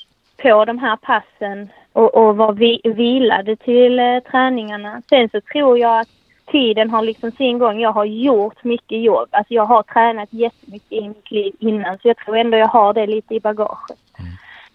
på 0.43 0.65
de 0.65 0.79
här 0.79 0.97
passen 0.97 1.69
och, 1.93 2.15
och 2.15 2.37
vara 2.37 2.53
vi, 2.53 2.81
vilade 2.85 3.57
till 3.57 3.99
eh, 3.99 4.21
träningarna. 4.31 5.03
Sen 5.09 5.29
så 5.29 5.41
tror 5.41 5.79
jag 5.79 6.01
att 6.01 6.09
tiden 6.53 6.91
har 6.91 7.03
liksom 7.03 7.31
sin 7.31 7.59
gång. 7.59 7.81
Jag 7.81 7.93
har 7.93 8.05
gjort 8.05 8.65
mycket 8.65 9.03
jobb. 9.03 9.29
Alltså 9.31 9.55
jag 9.55 9.67
har 9.67 9.83
tränat 9.83 10.33
jättemycket 10.33 10.93
i 10.93 11.09
mitt 11.09 11.31
liv 11.31 11.55
innan 11.59 11.99
så 11.99 12.09
jag 12.09 12.17
tror 12.17 12.37
ändå 12.37 12.57
jag 12.57 12.69
har 12.69 12.95
det 12.95 13.07
lite 13.07 13.35
i 13.35 13.41
bagaget. 13.41 13.99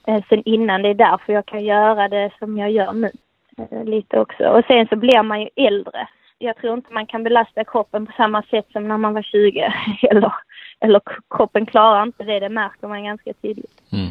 Mm. 0.06 0.22
Sen 0.30 0.42
innan, 0.46 0.82
det 0.82 0.90
är 0.90 0.94
därför 0.94 1.34
jag 1.34 1.46
kan 1.46 1.64
göra 1.64 2.08
det 2.08 2.32
som 2.40 2.58
jag 2.58 2.72
gör 2.72 2.94
nu. 2.94 3.12
Eh, 3.58 3.84
lite 3.84 4.20
också. 4.20 4.44
Och 4.44 4.66
sen 4.68 4.88
så 4.88 4.96
blir 4.96 5.24
man 5.24 5.42
ju 5.42 5.50
äldre. 5.56 6.08
Jag 6.38 6.58
tror 6.58 6.74
inte 6.74 6.94
man 6.94 7.06
kan 7.06 7.24
belasta 7.24 7.64
kroppen 7.64 8.06
på 8.06 8.12
samma 8.18 8.42
sätt 8.42 8.66
som 8.72 8.88
när 8.88 8.98
man 8.98 9.14
var 9.14 9.22
20. 9.22 9.74
eller, 10.10 10.34
eller 10.80 11.02
kroppen 11.30 11.66
klarar 11.66 12.04
inte 12.04 12.24
det, 12.24 12.40
det 12.40 12.50
märker 12.50 12.88
man 12.88 13.04
ganska 13.04 13.34
tydligt. 13.34 13.82
Mm. 13.94 14.10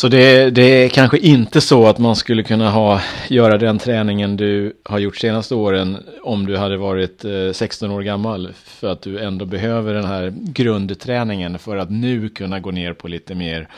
Så 0.00 0.08
det, 0.08 0.50
det, 0.50 0.84
är 0.84 0.88
kanske 0.88 1.18
inte 1.18 1.60
så 1.60 1.86
att 1.86 1.98
man 1.98 2.16
skulle 2.16 2.42
kunna 2.42 2.70
ha, 2.70 3.00
göra 3.28 3.58
den 3.58 3.78
träningen 3.78 4.36
du 4.36 4.72
har 4.84 4.98
gjort 4.98 5.16
senaste 5.16 5.54
åren 5.54 5.96
om 6.22 6.46
du 6.46 6.56
hade 6.56 6.76
varit 6.76 7.24
eh, 7.24 7.52
16 7.52 7.90
år 7.90 8.02
gammal. 8.02 8.48
För 8.52 8.88
att 8.92 9.02
du 9.02 9.18
ändå 9.18 9.44
behöver 9.44 9.94
den 9.94 10.04
här 10.04 10.32
grundträningen 10.34 11.58
för 11.58 11.76
att 11.76 11.90
nu 11.90 12.28
kunna 12.28 12.60
gå 12.60 12.70
ner 12.70 12.92
på 12.92 13.08
lite 13.08 13.34
mer 13.34 13.68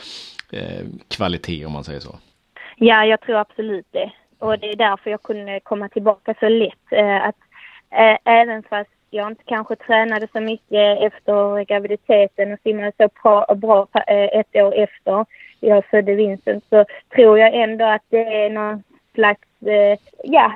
eh, 0.51 0.85
kvalitet 1.07 1.65
om 1.65 1.71
man 1.71 1.83
säger 1.83 1.99
så. 1.99 2.15
Ja, 2.75 3.05
jag 3.05 3.21
tror 3.21 3.37
absolut 3.37 3.87
det. 3.91 4.11
Och 4.39 4.59
det 4.59 4.69
är 4.69 4.75
därför 4.75 5.09
jag 5.09 5.23
kunde 5.23 5.59
komma 5.59 5.89
tillbaka 5.89 6.35
så 6.39 6.49
lätt. 6.49 6.91
Eh, 6.91 7.27
att, 7.27 7.39
eh, 7.91 8.33
även 8.33 8.63
fast 8.63 8.89
jag 9.09 9.27
inte 9.27 9.43
kanske 9.45 9.75
tränade 9.75 10.27
så 10.33 10.39
mycket 10.39 11.01
efter 11.01 11.65
graviditeten 11.65 12.53
och 12.53 12.59
simmade 12.63 12.91
så 12.97 13.09
bra, 13.23 13.55
bra 13.55 13.87
eh, 14.07 14.39
ett 14.39 14.55
år 14.55 14.73
efter 14.75 15.25
jag 15.61 15.85
födde 15.85 16.15
Vincent 16.15 16.63
så 16.69 16.85
tror 17.15 17.39
jag 17.39 17.55
ändå 17.55 17.85
att 17.85 18.01
det 18.09 18.45
är 18.45 18.49
någon 18.49 18.83
slags 19.13 19.47
eh, 19.65 19.99
ja, 20.23 20.51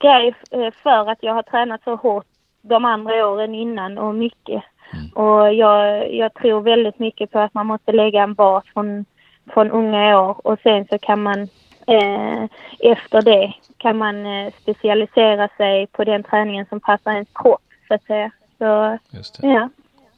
grej 0.00 0.34
för 0.82 1.10
att 1.10 1.18
jag 1.20 1.34
har 1.34 1.42
tränat 1.42 1.82
så 1.84 1.96
hårt 1.96 2.26
de 2.62 2.84
andra 2.84 3.28
åren 3.28 3.54
innan 3.54 3.98
och 3.98 4.14
mycket. 4.14 4.62
Mm. 4.92 5.08
Och 5.14 5.54
jag, 5.54 6.14
jag 6.14 6.34
tror 6.34 6.60
väldigt 6.60 6.98
mycket 6.98 7.30
på 7.30 7.38
att 7.38 7.54
man 7.54 7.66
måste 7.66 7.92
lägga 7.92 8.22
en 8.22 8.34
bas 8.34 8.64
från, 8.72 9.04
från 9.52 9.70
unga 9.70 10.20
år 10.20 10.46
och 10.46 10.58
sen 10.62 10.86
så 10.90 10.98
kan 10.98 11.22
man 11.22 11.48
eh, 11.86 12.44
efter 12.80 13.22
det 13.22 13.52
kan 13.76 13.96
man 13.96 14.26
eh, 14.26 14.52
specialisera 14.62 15.48
sig 15.56 15.86
på 15.86 16.04
den 16.04 16.22
träningen 16.22 16.66
som 16.66 16.80
passar 16.80 17.12
ens 17.12 17.28
kropp 17.34 17.62
så 17.88 17.94
att 17.94 18.02
säga. 18.02 18.30
Så, 18.58 18.98
ja. 19.42 19.68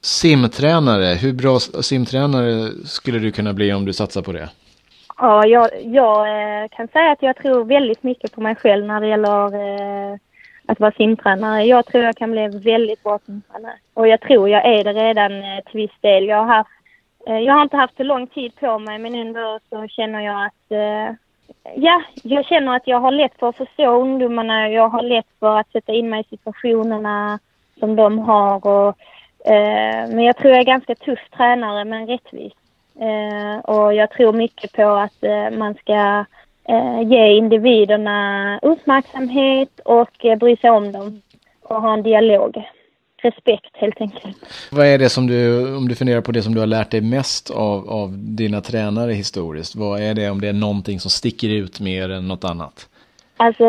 Simtränare, 0.02 1.14
hur 1.14 1.32
bra 1.32 1.58
simtränare 1.82 2.70
skulle 2.84 3.18
du 3.18 3.32
kunna 3.32 3.52
bli 3.52 3.72
om 3.72 3.84
du 3.84 3.92
satsar 3.92 4.22
på 4.22 4.32
det? 4.32 4.48
Ja, 5.16 5.46
jag, 5.46 5.68
jag 5.84 6.28
eh, 6.28 6.68
kan 6.68 6.88
säga 6.88 7.12
att 7.12 7.22
jag 7.22 7.36
tror 7.36 7.64
väldigt 7.64 8.02
mycket 8.02 8.32
på 8.32 8.40
mig 8.40 8.54
själv 8.54 8.86
när 8.86 9.00
det 9.00 9.06
gäller 9.06 9.54
eh, 9.54 10.18
att 10.66 10.80
vara 10.80 10.92
simtränare. 10.92 11.64
Jag 11.64 11.86
tror 11.86 12.04
jag 12.04 12.16
kan 12.16 12.30
bli 12.30 12.48
väldigt 12.48 13.02
bra 13.02 13.18
simtränare. 13.26 13.74
Och 13.94 14.08
jag 14.08 14.20
tror 14.20 14.48
jag 14.48 14.64
är 14.64 14.84
det 14.84 14.92
redan 14.92 15.32
eh, 15.32 15.64
till 15.70 15.80
viss 15.80 16.00
del. 16.00 16.24
Jag 16.24 16.36
har, 16.36 16.54
haft, 16.54 16.70
jag 17.26 17.54
har 17.54 17.62
inte 17.62 17.76
haft 17.76 17.96
så 17.96 18.02
lång 18.02 18.26
tid 18.26 18.52
på 18.60 18.78
mig 18.78 18.98
men 18.98 19.14
ändå 19.14 19.58
så 19.70 19.88
känner 19.88 20.20
jag 20.20 20.46
att 20.46 20.78
Ja, 21.74 22.02
jag 22.22 22.46
känner 22.46 22.76
att 22.76 22.86
jag 22.86 23.00
har 23.00 23.10
lätt 23.10 23.32
för 23.38 23.48
att 23.48 23.56
förstå 23.56 24.00
ungdomarna. 24.00 24.68
Jag 24.68 24.88
har 24.88 25.02
lätt 25.02 25.26
för 25.40 25.58
att 25.58 25.72
sätta 25.72 25.92
in 25.92 26.10
mig 26.10 26.20
i 26.20 26.36
situationerna 26.36 27.38
som 27.78 27.96
de 27.96 28.18
har. 28.18 28.66
Och, 28.66 28.96
men 30.08 30.20
jag 30.20 30.36
tror 30.36 30.50
jag 30.50 30.60
är 30.60 30.64
ganska 30.64 30.94
tuff 30.94 31.18
tränare, 31.36 31.84
men 31.84 32.06
rättvis. 32.06 32.52
Eh, 33.00 33.58
och 33.58 33.94
jag 33.94 34.10
tror 34.10 34.32
mycket 34.32 34.72
på 34.72 34.88
att 34.88 35.24
eh, 35.24 35.58
man 35.58 35.74
ska 35.74 36.24
eh, 36.68 37.02
ge 37.02 37.36
individerna 37.36 38.58
uppmärksamhet 38.62 39.80
och 39.84 40.24
eh, 40.24 40.38
bry 40.38 40.56
sig 40.56 40.70
om 40.70 40.92
dem 40.92 41.22
och 41.62 41.82
ha 41.82 41.92
en 41.92 42.02
dialog 42.02 42.62
respekt 43.22 43.70
helt 43.72 44.00
enkelt. 44.00 44.36
Vad 44.70 44.86
är 44.86 44.98
det 44.98 45.08
som 45.08 45.26
du, 45.26 45.76
om 45.76 45.88
du 45.88 45.94
funderar 45.94 46.20
på 46.20 46.32
det 46.32 46.42
som 46.42 46.54
du 46.54 46.60
har 46.60 46.66
lärt 46.66 46.90
dig 46.90 47.00
mest 47.00 47.50
av, 47.50 47.90
av 47.90 48.18
dina 48.18 48.60
tränare 48.60 49.12
historiskt, 49.12 49.74
vad 49.74 50.00
är 50.00 50.14
det 50.14 50.30
om 50.30 50.40
det 50.40 50.48
är 50.48 50.52
någonting 50.52 51.00
som 51.00 51.10
sticker 51.10 51.48
ut 51.48 51.80
mer 51.80 52.10
än 52.10 52.28
något 52.28 52.44
annat? 52.44 52.88
Alltså, 53.36 53.64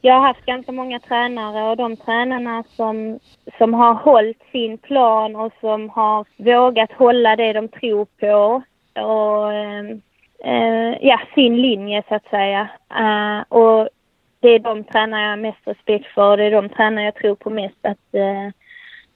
jag 0.00 0.14
har 0.14 0.20
haft 0.20 0.46
ganska 0.46 0.72
många 0.72 1.00
tränare 1.00 1.70
och 1.70 1.76
de 1.76 1.96
tränarna 1.96 2.64
som, 2.76 3.20
som 3.58 3.74
har 3.74 3.94
hållit 3.94 4.42
sin 4.52 4.78
plan 4.78 5.36
och 5.36 5.52
som 5.60 5.88
har 5.90 6.26
vågat 6.36 6.92
hålla 6.92 7.36
det 7.36 7.52
de 7.52 7.68
tror 7.68 8.04
på 8.20 8.62
och 9.00 9.52
ehm, 9.52 10.02
eh, 10.44 10.98
ja, 11.00 11.20
sin 11.34 11.62
linje 11.62 12.02
så 12.08 12.14
att 12.14 12.30
säga. 12.30 12.68
Eh, 12.90 13.40
och 13.48 13.88
det 14.40 14.48
är 14.48 14.58
de 14.58 14.84
tränare 14.84 15.22
jag 15.22 15.30
har 15.30 15.36
mest 15.36 15.60
respekt 15.64 16.06
för. 16.06 16.36
Det 16.36 16.44
är 16.44 16.50
de 16.50 16.68
tränare 16.68 17.04
jag 17.04 17.14
tror 17.14 17.34
på 17.34 17.50
mest. 17.50 17.78
Att, 17.82 18.14
eh, 18.14 18.48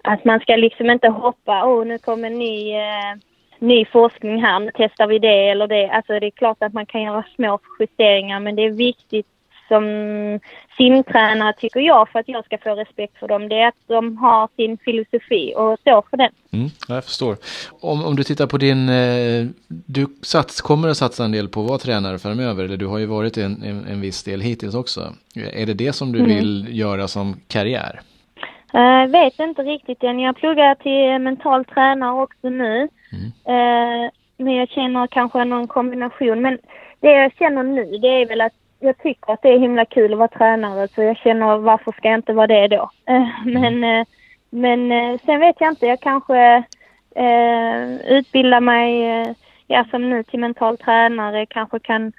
att 0.05 0.25
man 0.25 0.41
ska 0.41 0.57
liksom 0.57 0.91
inte 0.91 1.09
hoppa, 1.09 1.65
åh 1.67 1.83
oh, 1.83 1.87
nu 1.87 1.99
kommer 1.99 2.27
en 2.27 2.39
ny, 2.39 2.75
eh, 2.75 3.15
ny 3.59 3.85
forskning 3.85 4.43
här, 4.43 4.61
nu 4.61 4.71
testar 4.75 5.07
vi 5.07 5.19
det 5.19 5.49
eller 5.49 5.67
det. 5.67 5.91
Alltså 5.91 6.21
det 6.21 6.27
är 6.27 6.31
klart 6.31 6.63
att 6.63 6.73
man 6.73 6.87
kan 6.87 7.03
göra 7.03 7.25
små 7.35 7.59
justeringar 7.79 8.41
men 8.41 8.57
det 8.57 8.63
är 8.63 8.71
viktigt 8.71 9.27
som 9.69 9.85
simtränare 10.77 11.53
tycker 11.53 11.81
jag 11.81 12.09
för 12.09 12.19
att 12.19 12.29
jag 12.29 12.45
ska 12.45 12.59
få 12.59 12.75
respekt 12.75 13.19
för 13.19 13.29
dem 13.29 13.49
det 13.49 13.57
är 13.61 13.69
att 13.69 13.75
de 13.87 14.17
har 14.17 14.49
sin 14.57 14.79
filosofi 14.79 15.55
och 15.57 15.79
står 15.81 16.05
för 16.11 16.17
den. 16.17 16.31
Mm, 16.53 16.69
jag 16.89 17.05
förstår. 17.05 17.37
Om, 17.81 18.05
om 18.05 18.17
du 18.17 18.23
tittar 18.25 18.47
på 18.47 18.59
din, 18.59 18.89
eh, 18.89 19.47
du 19.69 20.07
sats, 20.23 20.61
kommer 20.61 20.89
att 20.89 20.97
satsa 20.97 21.25
en 21.25 21.33
del 21.33 21.49
på 21.49 21.61
att 21.61 21.69
vara 21.69 21.79
tränare 21.79 22.19
framöver 22.19 22.65
eller 22.65 22.77
du 22.77 22.87
har 22.87 22.99
ju 22.99 23.07
varit 23.07 23.37
en, 23.37 23.63
en, 23.63 23.87
en 23.87 24.01
viss 24.01 24.25
del 24.25 24.41
hittills 24.41 24.75
också. 24.75 25.01
Är 25.53 25.67
det 25.67 25.75
det 25.75 25.93
som 25.93 26.13
du 26.13 26.19
mm. 26.19 26.31
vill 26.31 26.67
göra 26.71 27.09
som 27.09 27.37
karriär? 27.49 28.01
Jag 28.73 29.07
uh, 29.07 29.13
vet 29.13 29.39
inte 29.39 29.63
riktigt 29.63 30.03
än. 30.03 30.21
Jag 30.21 30.37
pluggar 30.37 30.75
till 30.75 31.25
mental 31.25 31.65
tränare 31.65 32.23
också 32.23 32.49
nu. 32.49 32.89
Mm. 33.13 33.27
Uh, 33.49 34.11
men 34.37 34.55
jag 34.55 34.69
känner 34.69 35.07
kanske 35.07 35.45
någon 35.45 35.69
kombination. 35.69 36.43
Men 36.43 36.59
det 37.01 37.13
jag 37.13 37.33
känner 37.39 37.63
nu 37.63 37.99
det 37.99 38.09
är 38.09 38.29
väl 38.29 38.41
att 38.41 38.53
jag 38.81 38.99
tycker 38.99 39.33
att 39.33 39.43
det 39.43 39.49
är 39.49 39.59
himla 39.59 39.85
kul 39.85 40.13
att 40.13 40.19
vara 40.19 40.29
tränare 40.29 40.89
så 40.89 41.03
jag 41.03 41.17
känner 41.17 41.57
varför 41.57 41.93
ska 41.93 42.09
jag 42.09 42.19
inte 42.19 42.33
vara 42.33 42.47
det 42.47 42.69
då? 42.69 42.91
Eh, 43.07 43.29
men, 43.45 43.85
eh, 43.85 44.07
men 44.51 44.93
eh, 44.93 45.21
sen 45.27 45.41
vet 45.41 45.57
jag 45.61 45.73
inte, 45.73 45.87
jag 45.87 46.01
kanske 46.01 46.65
eh, 47.17 47.95
utbildar 48.07 48.61
mig, 48.61 49.35
ja 49.67 49.85
som 49.91 50.11
nu 50.11 50.23
till 50.23 50.41
mental 50.41 50.79
tränare, 50.79 51.47
kanske 51.47 51.79
kan 51.79 52.13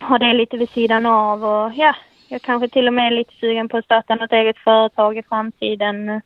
ha 0.00 0.18
det 0.18 0.32
lite 0.32 0.56
vid 0.56 0.70
sidan 0.70 1.06
av 1.06 1.44
och 1.44 1.72
ja, 1.74 1.94
jag 2.28 2.42
kanske 2.42 2.68
till 2.68 2.86
och 2.86 2.94
med 2.94 3.06
är 3.06 3.16
lite 3.16 3.34
sugen 3.34 3.68
på 3.68 3.76
att 3.76 3.84
starta 3.84 4.14
något 4.14 4.32
eget 4.32 4.58
företag 4.58 5.18
i 5.18 5.22
framtiden. 5.22 6.20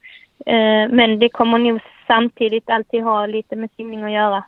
Men 0.90 1.18
det 1.18 1.28
kommer 1.28 1.58
nog 1.58 1.80
samtidigt 2.06 2.70
alltid 2.70 3.02
ha 3.02 3.26
lite 3.26 3.56
med 3.56 3.70
simning 3.76 4.04
att 4.04 4.12
göra. 4.12 4.44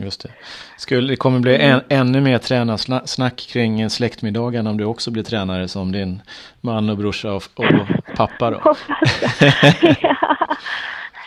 Just 0.00 0.22
det. 0.22 0.28
Skulle, 0.76 1.08
det 1.12 1.16
kommer 1.16 1.40
bli 1.40 1.56
en, 1.56 1.80
ännu 1.88 2.20
mer 2.20 2.38
tränarsnack 2.38 3.36
kring 3.36 3.90
släktmiddagen 3.90 4.66
om 4.66 4.76
du 4.76 4.84
också 4.84 5.10
blir 5.10 5.22
tränare 5.22 5.68
som 5.68 5.92
din 5.92 6.22
man 6.60 6.90
och 6.90 6.96
brorsa 6.96 7.32
och, 7.32 7.42
och 7.56 8.16
pappa 8.16 8.50
då? 8.50 8.60
ja. 8.62 8.74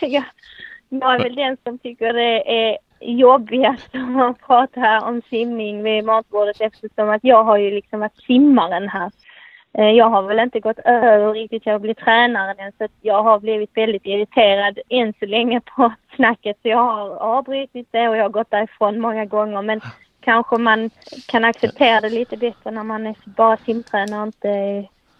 ja. 0.00 0.22
Jag 0.88 1.14
är 1.14 1.18
väl 1.22 1.34
den 1.34 1.56
som 1.64 1.78
tycker 1.78 2.12
det 2.12 2.68
är 2.70 2.78
jobbigast 3.00 3.94
om 3.94 4.12
man 4.12 4.34
pratar 4.34 5.04
om 5.04 5.22
simning 5.30 5.82
vid 5.82 6.04
matbordet 6.04 6.60
eftersom 6.60 7.10
att 7.10 7.24
jag 7.24 7.44
har 7.44 7.56
ju 7.56 7.70
liksom 7.70 8.00
varit 8.00 8.22
simmaren 8.26 8.88
här. 8.88 9.10
Eh, 9.78 9.90
jag 9.90 10.10
har 10.10 10.22
väl 10.22 10.38
inte 10.38 10.60
gått 10.60 10.78
över 10.78 11.32
riktigt 11.32 11.62
till 11.62 11.72
att 11.72 11.82
bli 11.82 11.94
tränare 11.94 12.54
än 12.58 12.72
så 12.78 12.88
jag 13.00 13.22
har 13.22 13.40
blivit 13.40 13.70
väldigt 13.74 14.06
irriterad 14.06 14.78
än 14.88 15.12
så 15.18 15.26
länge 15.26 15.60
på 15.60 15.92
snacket. 16.16 16.56
Så 16.62 16.68
jag 16.68 16.84
har 16.84 17.16
avbrutit 17.16 17.88
det 17.90 18.08
och 18.08 18.16
jag 18.16 18.22
har 18.22 18.30
gått 18.30 18.50
därifrån 18.50 19.00
många 19.00 19.24
gånger. 19.24 19.62
Men 19.62 19.80
kanske 20.20 20.58
man 20.58 20.90
kan 21.26 21.44
acceptera 21.44 22.00
det 22.00 22.10
lite 22.10 22.36
bättre 22.36 22.70
när 22.70 22.82
man 22.82 23.06
är 23.06 23.16
bara 23.24 23.56
simtränare 23.56 24.20
och 24.20 24.26
inte 24.26 24.48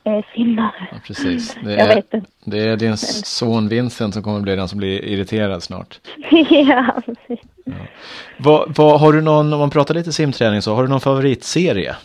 är 0.04 0.24
simmare. 0.34 0.88
Ja, 0.92 0.98
precis. 1.06 1.56
Det 1.64 1.74
är, 1.74 1.96
jag 1.96 2.24
det 2.44 2.58
är 2.58 2.76
din 2.76 2.96
son 2.96 3.68
Vincent 3.68 4.14
som 4.14 4.22
kommer 4.22 4.40
bli 4.40 4.56
den 4.56 4.68
som 4.68 4.78
blir 4.78 5.04
irriterad 5.04 5.62
snart. 5.62 6.00
ja, 6.50 7.02
precis. 7.06 7.46
Ja. 7.64 7.72
Vad, 8.36 8.76
vad, 8.76 9.00
har 9.00 9.12
du 9.12 9.20
någon, 9.20 9.52
om 9.52 9.58
man 9.58 9.70
pratar 9.70 9.94
lite 9.94 10.12
simträning 10.12 10.62
så, 10.62 10.74
har 10.74 10.82
du 10.82 10.88
någon 10.88 11.00
favoritserie? 11.00 11.96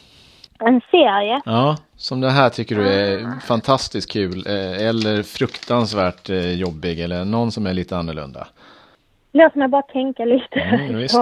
En 0.60 0.82
serie? 0.92 1.42
Ja, 1.46 1.78
som 1.96 2.22
det 2.22 2.30
här 2.30 2.50
tycker 2.50 2.76
du 2.76 2.88
är 2.88 3.40
fantastiskt 3.40 4.12
kul 4.12 4.48
eh, 4.48 4.88
eller 4.88 5.24
fruktansvärt 5.24 6.30
eh, 6.30 6.54
jobbig 6.54 7.00
eller 7.00 7.26
någon 7.26 7.52
som 7.52 7.68
är 7.68 7.74
lite 7.74 7.98
annorlunda? 7.98 8.48
Låt 9.32 9.56
mig 9.56 9.68
bara 9.68 9.82
tänka 9.82 10.26
lite. 10.26 10.60
Mm, 10.60 10.98
visst. 11.02 11.16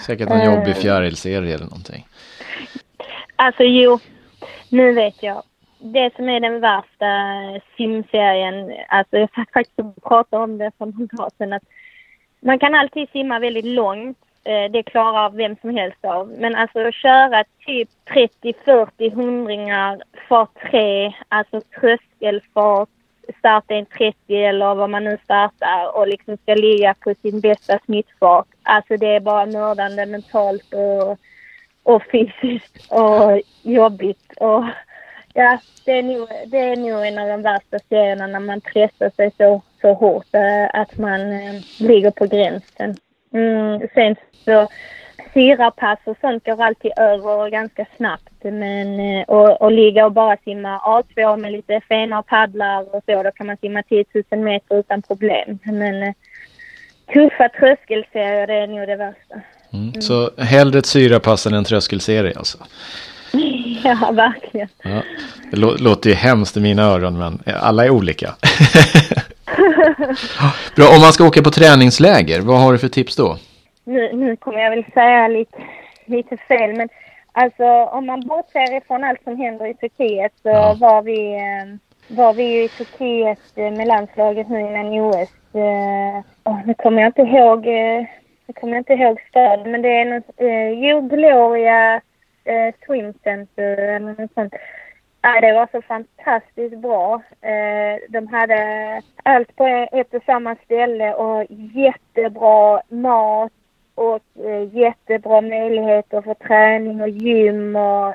Säkert 0.00 0.30
en 0.30 0.54
jobbig 0.54 0.76
fjärilserie 0.76 1.54
eller 1.54 1.64
någonting. 1.64 2.06
Alltså 3.36 3.62
jo, 3.62 3.98
nu 4.68 4.92
vet 4.92 5.22
jag. 5.22 5.42
Det 5.78 6.14
som 6.16 6.28
är 6.28 6.40
den 6.40 6.60
värsta 6.60 7.06
simserien, 7.76 8.72
alltså 8.88 9.16
jag 9.16 9.30
satt 9.34 9.52
faktiskt 9.52 9.78
och 9.78 10.02
pratade 10.02 10.42
om 10.44 10.58
det 10.58 10.70
för 10.78 10.86
någon 10.86 11.06
dag 11.06 11.30
sedan, 11.38 11.52
att 11.52 11.62
man 12.40 12.58
kan 12.58 12.74
alltid 12.74 13.08
simma 13.08 13.38
väldigt 13.38 13.64
långt 13.64 14.18
Eh, 14.18 14.33
Eh, 14.44 14.70
det 14.70 14.82
klarar 14.82 15.30
vem 15.30 15.56
som 15.60 15.76
helst 15.76 16.04
av. 16.04 16.28
Men 16.28 16.54
alltså 16.54 16.78
att 16.78 16.94
köra 16.94 17.44
typ 17.66 17.88
30-40 18.42 19.14
hundringar 19.14 20.02
fart 20.28 20.70
3, 20.70 21.14
alltså 21.28 21.60
tröskelfart, 21.80 22.88
starta 23.38 23.74
en 23.74 23.86
30 23.86 24.16
eller 24.34 24.74
vad 24.74 24.90
man 24.90 25.04
nu 25.04 25.18
startar 25.24 25.96
och 25.96 26.08
liksom 26.08 26.36
ska 26.36 26.54
ligga 26.54 26.94
på 26.94 27.14
sin 27.22 27.40
bästa 27.40 27.78
snittfart. 27.84 28.46
Alltså 28.62 28.96
det 28.96 29.06
är 29.06 29.20
bara 29.20 29.46
mördande 29.46 30.06
mentalt 30.06 30.74
och, 30.74 31.18
och 31.82 32.02
fysiskt 32.12 32.92
och 32.92 33.40
jobbigt. 33.62 34.32
Och 34.36 34.64
ja, 35.34 35.58
det 35.84 35.92
är, 35.92 36.02
nog, 36.02 36.28
det 36.46 36.58
är 36.58 36.76
nog 36.76 37.06
en 37.06 37.18
av 37.18 37.28
de 37.28 37.42
värsta 37.42 37.78
serierna 37.88 38.26
när 38.26 38.40
man 38.40 38.60
pressar 38.60 39.10
sig 39.10 39.30
så, 39.36 39.62
så 39.80 39.92
hårt 39.92 40.34
eh, 40.34 40.80
att 40.80 40.98
man 40.98 41.32
eh, 41.32 41.54
ligger 41.80 42.10
på 42.10 42.26
gränsen. 42.26 42.96
Mm, 43.34 43.88
sen 43.94 44.16
så 44.44 44.68
syrapass 45.34 45.98
och 46.04 46.16
sånt 46.20 46.44
går 46.44 46.62
alltid 46.62 46.92
över 46.96 47.50
ganska 47.50 47.86
snabbt. 47.96 48.42
Men, 48.42 49.00
eh, 49.00 49.22
och, 49.22 49.62
och 49.62 49.72
ligga 49.72 50.06
och 50.06 50.12
bara 50.12 50.36
simma 50.44 50.78
A2 50.78 51.36
med 51.36 51.52
lite 51.52 51.80
fena 51.88 52.22
paddlar 52.22 52.94
och 52.94 53.02
så, 53.06 53.22
då 53.22 53.30
kan 53.30 53.46
man 53.46 53.56
simma 53.56 53.82
10 53.82 54.04
000 54.30 54.40
meter 54.40 54.78
utan 54.78 55.02
problem. 55.02 55.58
Men 55.62 56.02
eh, 56.02 56.14
tuffa 57.12 57.48
tröskelserier, 57.48 58.46
det 58.46 58.54
är 58.54 58.66
nog 58.66 58.88
det 58.88 58.96
värsta. 58.96 59.34
Mm. 59.72 59.88
Mm. 59.88 60.02
Så 60.02 60.30
hellre 60.38 60.78
ett 60.78 60.86
syrapass 60.86 61.46
än 61.46 61.54
en 61.54 61.64
tröskelserie 61.64 62.32
alltså? 62.36 62.58
ja, 63.84 64.10
verkligen. 64.12 64.68
Ja. 64.82 65.02
Det 65.50 65.56
låter 65.56 66.10
ju 66.10 66.16
hemskt 66.16 66.56
i 66.56 66.60
mina 66.60 66.82
öron, 66.82 67.18
men 67.18 67.42
alla 67.60 67.84
är 67.84 67.90
olika. 67.90 68.34
Bra, 70.76 70.86
om 70.94 71.00
man 71.00 71.12
ska 71.12 71.26
åka 71.26 71.42
på 71.42 71.50
träningsläger, 71.50 72.40
vad 72.40 72.60
har 72.60 72.72
du 72.72 72.78
för 72.78 72.88
tips 72.88 73.16
då? 73.16 73.36
Nu, 73.84 74.12
nu 74.12 74.36
kommer 74.36 74.58
jag 74.58 74.70
väl 74.70 74.84
säga 74.94 75.28
lite, 75.28 75.58
lite 76.06 76.36
fel, 76.36 76.76
men 76.76 76.88
alltså 77.32 77.64
om 77.64 78.06
man 78.06 78.20
bortser 78.20 78.76
ifrån 78.76 79.04
allt 79.04 79.24
som 79.24 79.36
händer 79.36 79.66
i 79.66 79.74
Turkiet 79.74 80.32
så 80.42 80.48
ja. 80.48 80.76
var 80.80 81.02
vi, 81.02 81.34
eh, 81.34 82.16
var 82.16 82.34
vi 82.34 82.64
i 82.64 82.68
Turkiet 82.68 83.38
eh, 83.54 83.70
med 83.70 83.86
landslaget 83.86 84.48
nu 84.48 84.60
innan 84.60 85.00
OS. 85.00 85.28
Oh, 86.44 86.66
nu 86.66 86.74
kommer 86.74 87.02
jag 87.02 87.08
inte 87.08 87.22
ihåg, 87.22 87.66
nu 88.46 88.52
kommer 88.60 88.72
jag 88.72 88.80
inte 88.80 88.92
ihåg 88.92 89.20
stöd, 89.28 89.66
men 89.66 89.82
det 89.82 89.88
är 89.88 90.04
något, 90.04 90.30
eh, 90.36 90.88
jo, 90.88 91.00
Gloria 91.00 92.00
eh, 92.44 92.74
Swim 92.86 93.12
Center 93.24 93.76
eller 93.76 94.20
något 94.20 94.34
sånt. 94.34 94.54
Ja, 95.26 95.40
det 95.40 95.52
var 95.52 95.68
så 95.72 95.82
fantastiskt 95.82 96.78
bra. 96.78 97.22
Eh, 97.40 98.00
de 98.08 98.26
hade 98.26 98.56
allt 99.22 99.56
på 99.56 99.66
ett 99.92 100.14
och 100.14 100.22
samma 100.26 100.56
ställe 100.64 101.14
och 101.14 101.46
jättebra 101.74 102.82
mat 102.88 103.52
och 103.94 104.22
eh, 104.44 104.76
jättebra 104.76 105.40
möjligheter 105.40 106.20
för 106.20 106.34
träning 106.34 107.00
och 107.00 107.08
gym 107.08 107.76
och 107.76 108.14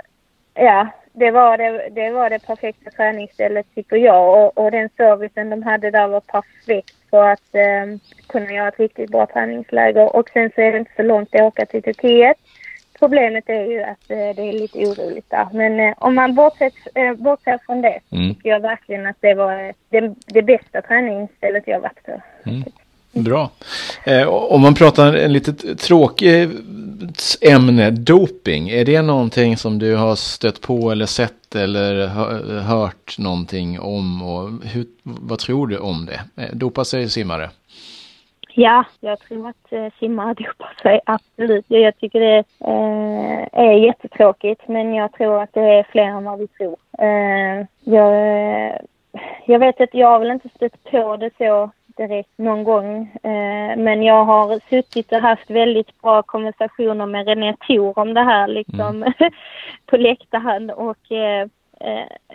ja, 0.53 0.87
det 1.13 1.31
var 1.31 1.57
det, 1.57 1.89
det, 1.89 2.11
var 2.11 2.29
det 2.29 2.45
perfekta 2.47 2.91
träningsstället 2.91 3.65
tycker 3.75 3.97
jag 3.97 4.45
och, 4.45 4.57
och 4.57 4.71
den 4.71 4.89
servicen 4.97 5.49
de 5.49 5.63
hade 5.63 5.91
där 5.91 6.07
var 6.07 6.21
perfekt 6.21 6.95
för 7.09 7.29
att 7.29 7.55
eh, 7.55 7.85
kunna 8.27 8.51
göra 8.51 8.67
ett 8.67 8.79
riktigt 8.79 9.11
bra 9.11 9.25
träningsläger 9.25 10.15
och 10.15 10.29
sen 10.29 10.51
så 10.55 10.61
är 10.61 10.71
det 10.71 10.77
inte 10.77 10.95
så 10.95 11.03
långt 11.03 11.35
att 11.35 11.41
åka 11.41 11.65
till 11.65 11.83
Turkiet. 11.83 12.37
Problemet 12.99 13.49
är 13.49 13.65
ju 13.65 13.81
att 13.83 14.11
eh, 14.11 14.17
det 14.17 14.49
är 14.49 14.53
lite 14.53 14.77
oroligt 14.77 15.29
där. 15.29 15.47
Men 15.53 15.79
eh, 15.79 15.93
om 15.97 16.15
man 16.15 16.35
bortser, 16.35 16.71
eh, 16.95 17.13
bortser 17.13 17.59
från 17.65 17.81
det 17.81 17.99
mm. 18.11 18.35
tycker 18.35 18.49
jag 18.49 18.59
verkligen 18.59 19.07
att 19.07 19.17
det 19.19 19.33
var 19.33 19.73
det, 19.89 20.15
det 20.25 20.41
bästa 20.41 20.81
träningsstället 20.81 21.63
jag 21.67 21.79
varit 21.79 22.05
på. 22.05 22.21
Mm. 22.49 22.63
Bra. 23.11 23.51
Eh, 24.03 24.27
om 24.27 24.61
man 24.61 24.73
pratar 24.73 25.13
en 25.13 25.33
lite 25.33 25.75
tråkig 25.75 26.49
ämne, 27.41 27.91
doping. 27.91 28.69
Är 28.69 28.85
det 28.85 29.01
någonting 29.01 29.57
som 29.57 29.79
du 29.79 29.95
har 29.95 30.15
stött 30.15 30.61
på 30.61 30.91
eller 30.91 31.05
sett 31.05 31.55
eller 31.55 32.07
hört 32.59 33.15
någonting 33.19 33.79
om? 33.79 34.21
Och 34.21 34.49
hur, 34.63 34.85
vad 35.03 35.39
tror 35.39 35.67
du 35.67 35.77
om 35.77 36.05
det? 36.05 36.49
Dopar 36.53 36.83
sig 36.83 37.09
simmare? 37.09 37.49
Ja, 38.53 38.85
jag 38.99 39.19
tror 39.19 39.49
att 39.49 39.71
eh, 39.71 39.87
simmare 39.99 40.33
dopar 40.33 40.77
sig, 40.81 40.99
absolut. 41.05 41.65
Jag 41.67 41.97
tycker 41.97 42.19
det 42.19 42.43
eh, 42.59 43.47
är 43.51 43.73
jättetråkigt, 43.73 44.67
men 44.67 44.93
jag 44.93 45.13
tror 45.13 45.41
att 45.41 45.53
det 45.53 45.61
är 45.61 45.83
fler 45.83 46.03
än 46.03 46.23
vad 46.23 46.39
vi 46.39 46.47
tror. 46.47 46.75
Eh, 46.99 47.65
jag, 47.83 48.79
jag 49.45 49.59
vet 49.59 49.81
att 49.81 49.93
jag 49.93 50.07
har 50.07 50.19
väl 50.19 50.31
inte 50.31 50.49
stött 50.49 50.83
på 50.83 51.17
det 51.17 51.31
så 51.37 51.71
direkt 52.07 52.37
någon 52.37 52.63
gång. 52.63 53.01
Eh, 53.23 53.77
men 53.77 54.03
jag 54.03 54.25
har 54.25 54.59
suttit 54.69 55.11
och 55.11 55.21
haft 55.21 55.49
väldigt 55.49 56.01
bra 56.01 56.21
konversationer 56.21 57.05
med 57.05 57.27
René 57.27 57.55
Thor 57.67 57.99
om 57.99 58.13
det 58.13 58.23
här 58.23 58.47
liksom 58.47 59.03
mm. 59.03 59.13
på 59.85 59.97
läktaren 59.97 60.69
och 60.69 61.11
eh, 61.11 61.41
eh 61.41 61.47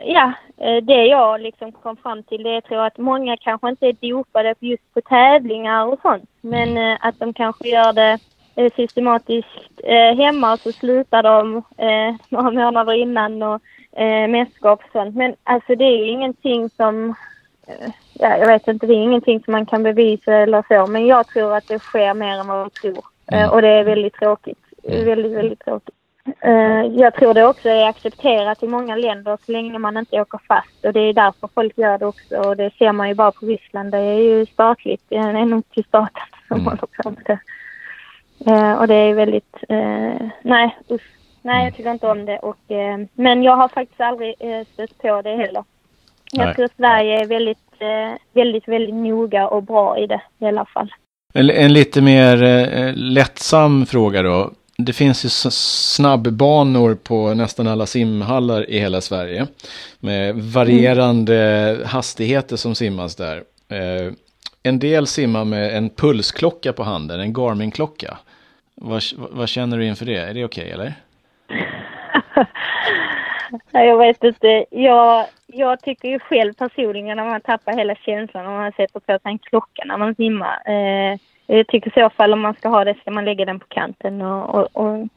ja, 0.04 0.33
eh, 0.57 0.85
det 0.85 1.07
jag 1.07 1.40
liksom 1.40 1.72
kom 1.72 1.96
fram 1.96 2.22
till 2.22 2.42
det 2.42 2.54
jag 2.54 2.64
tror 2.64 2.87
att 2.87 2.98
många 2.98 3.37
kanske 3.37 3.68
inte 3.68 3.87
är 3.87 3.92
dopade 3.92 4.54
just 4.61 4.94
på 4.94 5.00
tävlingar 5.00 5.87
och 5.87 6.00
sånt 6.02 6.30
men 6.40 6.68
mm. 6.68 6.92
eh, 6.92 6.98
att 7.00 7.18
de 7.18 7.33
kanske 7.33 7.68
gör 7.68 7.92
det 7.92 8.18
eh, 8.57 8.72
systematiskt 8.76 9.80
hemma 10.16 10.52
och 10.52 10.61
så 10.61 10.72
slutar 10.72 11.22
de 11.22 11.62
några 12.28 12.50
månader 12.50 12.92
innan 12.92 13.42
och 13.42 13.61
mästerskap 14.28 14.80
och 14.85 14.92
sånt. 14.92 15.16
Men 15.16 15.35
alltså 15.44 15.74
det 15.74 15.85
är 15.85 15.96
ju 15.96 16.09
ingenting 16.09 16.70
som 16.70 17.14
ja, 18.14 18.37
jag 18.37 18.46
vet 18.46 18.68
inte, 18.68 18.87
det 18.87 18.92
är 18.92 19.02
ingenting 19.02 19.42
som 19.44 19.52
man 19.52 19.66
kan 19.66 19.83
bevisa 19.83 20.35
eller 20.35 20.64
så, 20.68 20.87
men 20.90 21.07
jag 21.07 21.26
tror 21.26 21.57
att 21.57 21.68
det 21.68 21.78
sker 21.78 22.14
mer 22.14 22.38
än 22.38 22.46
vad 22.46 22.64
vi 22.64 22.70
tror. 22.70 23.04
Mm. 23.26 23.50
och 23.50 23.62
det 23.62 23.68
är 23.68 23.85
väldigt 23.85 24.14
tråkigt. 24.14 24.59
Mm. 24.88 25.04
Väldigt, 25.04 25.33
väldigt 25.33 25.61
tråkigt. 25.64 25.94
Uh, 26.46 26.87
jag 27.00 27.14
tror 27.14 27.34
det 27.34 27.46
också 27.46 27.68
är 27.68 27.88
accepterat 27.88 28.62
i 28.62 28.68
många 28.68 28.96
länder 28.96 29.38
så 29.46 29.52
länge 29.52 29.78
man 29.78 29.96
inte 29.96 30.20
åker 30.20 30.40
fast 30.48 30.84
och 30.84 30.92
det 30.92 31.00
är 31.00 31.12
därför 31.12 31.48
folk 31.54 31.78
gör 31.78 31.98
det 31.98 32.06
också 32.06 32.37
och 32.37 32.56
det 32.56 32.70
ser 32.78 32.92
man 32.92 33.08
ju 33.08 33.14
bara 33.14 33.32
på 33.32 33.46
Ryssland. 33.46 33.90
Det 33.92 33.98
är 33.98 34.20
ju 34.20 34.46
statligt, 34.46 35.02
det 35.08 35.16
är 35.16 35.44
nog 35.44 35.70
till 35.70 35.84
staten 35.84 36.22
som 36.48 36.60
mm. 36.60 36.66
håller 36.66 37.02
på 37.02 37.10
med 37.10 37.24
det. 37.26 37.38
Och 38.76 38.88
det 38.88 38.94
är 38.94 39.14
väldigt, 39.14 39.56
uh, 39.70 40.28
nej 40.42 40.76
usch. 40.90 41.10
Nej, 41.42 41.64
jag 41.64 41.74
tycker 41.74 41.90
inte 41.90 42.06
om 42.06 42.24
det 42.24 42.38
och, 42.38 42.56
men 43.14 43.42
jag 43.42 43.56
har 43.56 43.68
faktiskt 43.68 44.00
aldrig 44.00 44.34
stött 44.72 44.98
på 44.98 45.22
det 45.22 45.37
heller. 45.37 45.64
Jag 46.32 46.56
tror 46.56 46.68
Sverige 46.76 47.20
är 47.20 47.26
väldigt, 47.26 47.72
eh, 47.78 48.18
väldigt, 48.32 48.68
väldigt 48.68 48.94
noga 48.94 49.48
och 49.48 49.62
bra 49.62 49.98
i 49.98 50.06
det 50.06 50.22
i 50.38 50.44
alla 50.44 50.64
fall. 50.64 50.92
En, 51.34 51.50
en 51.50 51.72
lite 51.72 52.02
mer 52.02 52.42
eh, 52.42 52.92
lättsam 52.94 53.87
fråga 53.87 54.22
då. 54.22 54.50
Det 54.78 54.92
finns 54.92 55.24
ju 55.24 55.28
snabbbanor 55.50 56.94
på 56.94 57.34
nästan 57.34 57.66
alla 57.66 57.87
simhallar 57.87 58.70
i 58.70 58.78
hela 58.78 59.00
Sverige. 59.00 59.46
Med 60.00 60.34
varierande 60.37 61.37
mm. 61.37 61.87
hastigheter 61.87 62.56
som 62.56 62.74
simmas 62.74 63.16
där. 63.16 63.37
Eh, 63.68 64.12
en 64.62 64.78
del 64.78 65.06
simmar 65.06 65.44
med 65.44 65.76
en 65.76 65.90
pulsklocka 65.90 66.72
på 66.72 66.82
handen, 66.82 67.20
en 67.20 67.32
Garmin-klocka. 67.32 68.18
Vad, 68.74 69.02
vad 69.16 69.48
känner 69.48 69.78
du 69.78 69.87
inför 69.87 70.06
det? 70.06 70.16
Är 70.16 70.34
det 70.34 70.44
okej 70.44 70.64
okay, 70.64 70.70
eller? 70.70 70.94
jag 73.72 73.98
vet 73.98 74.24
inte. 74.24 74.64
Jag, 74.70 75.26
jag 75.46 75.80
tycker 75.80 76.08
ju 76.08 76.18
själv 76.18 76.52
personligen 76.52 77.18
att 77.18 77.26
man 77.26 77.40
tappar 77.40 77.76
hela 77.76 77.94
känslan 77.94 78.46
om 78.46 78.52
man 78.52 78.72
sätter 78.72 79.00
på 79.00 79.00
sig 79.00 79.18
en 79.24 79.38
klocka 79.38 79.82
när 79.84 79.98
man 79.98 80.14
simmar. 80.14 80.62
Eh, 80.66 81.18
jag 81.46 81.66
tycker 81.66 81.90
i 81.90 82.00
så 82.00 82.11
fall 82.11 82.33
om 82.33 82.40
man 82.40 82.54
ska 82.54 82.68
ha 82.68 82.85
det 82.85 82.94
ska 83.00 83.11
man 83.11 83.24
lägga 83.24 83.44
den 83.44 83.61
på 83.61 83.66
kanten 83.68 84.22
och, 84.22 84.54
och, 84.54 84.68
och, 84.72 85.09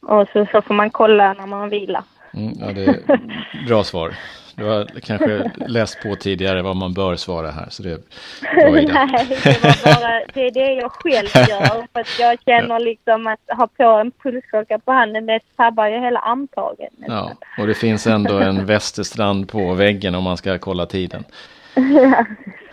och 0.00 0.28
så, 0.32 0.46
så 0.52 0.62
får 0.62 0.74
man 0.74 0.90
kolla 0.90 1.32
när 1.32 1.46
man 1.46 1.68
vilar. 1.68 2.02
Mm, 2.34 2.52
ja, 2.60 2.72
det 2.72 2.84
är 2.84 3.66
bra 3.66 3.84
svar. 3.84 4.14
Du 4.54 4.64
har 4.64 5.00
kanske 5.00 5.50
läst 5.66 6.02
på 6.02 6.16
tidigare 6.16 6.62
vad 6.62 6.76
man 6.76 6.94
bör 6.94 7.16
svara 7.16 7.50
här. 7.50 7.66
Så 7.70 7.82
det 7.82 7.90
är 7.90 7.96
bra 7.96 8.70
Nej, 8.70 9.26
det, 9.28 9.64
var 9.64 9.94
bara, 10.00 10.22
det 10.34 10.46
är 10.46 10.50
det 10.50 10.72
jag 10.72 10.92
själv 10.92 11.28
gör. 11.48 11.86
För 11.92 12.00
att 12.00 12.18
jag 12.18 12.38
känner 12.44 12.80
liksom 12.80 13.26
att 13.26 13.58
ha 13.58 13.66
på 13.66 13.82
en 13.82 14.10
pulsklocka 14.10 14.78
på 14.78 14.92
handen, 14.92 15.26
det 15.26 15.40
sabbar 15.56 15.86
ju 15.86 16.00
hela 16.00 16.20
armtagen. 16.20 16.90
Ja, 17.06 17.32
och 17.58 17.66
det 17.66 17.74
finns 17.74 18.06
ändå 18.06 18.38
en 18.38 18.66
västerstrand 18.66 19.48
på 19.48 19.74
väggen 19.74 20.14
om 20.14 20.24
man 20.24 20.36
ska 20.36 20.58
kolla 20.58 20.86
tiden. 20.86 21.24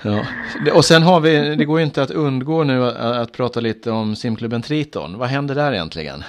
Ja. 0.03 0.25
Och 0.73 0.85
sen 0.85 1.03
har 1.03 1.19
vi, 1.19 1.55
det 1.55 1.65
går 1.65 1.79
ju 1.79 1.85
inte 1.85 2.01
att 2.01 2.11
undgå 2.11 2.63
nu 2.63 2.85
att, 2.85 2.97
att 2.97 3.31
prata 3.31 3.59
lite 3.59 3.91
om 3.91 4.15
simklubben 4.15 4.61
Triton. 4.61 5.17
Vad 5.17 5.29
händer 5.29 5.55
där 5.55 5.73
egentligen? 5.73 6.23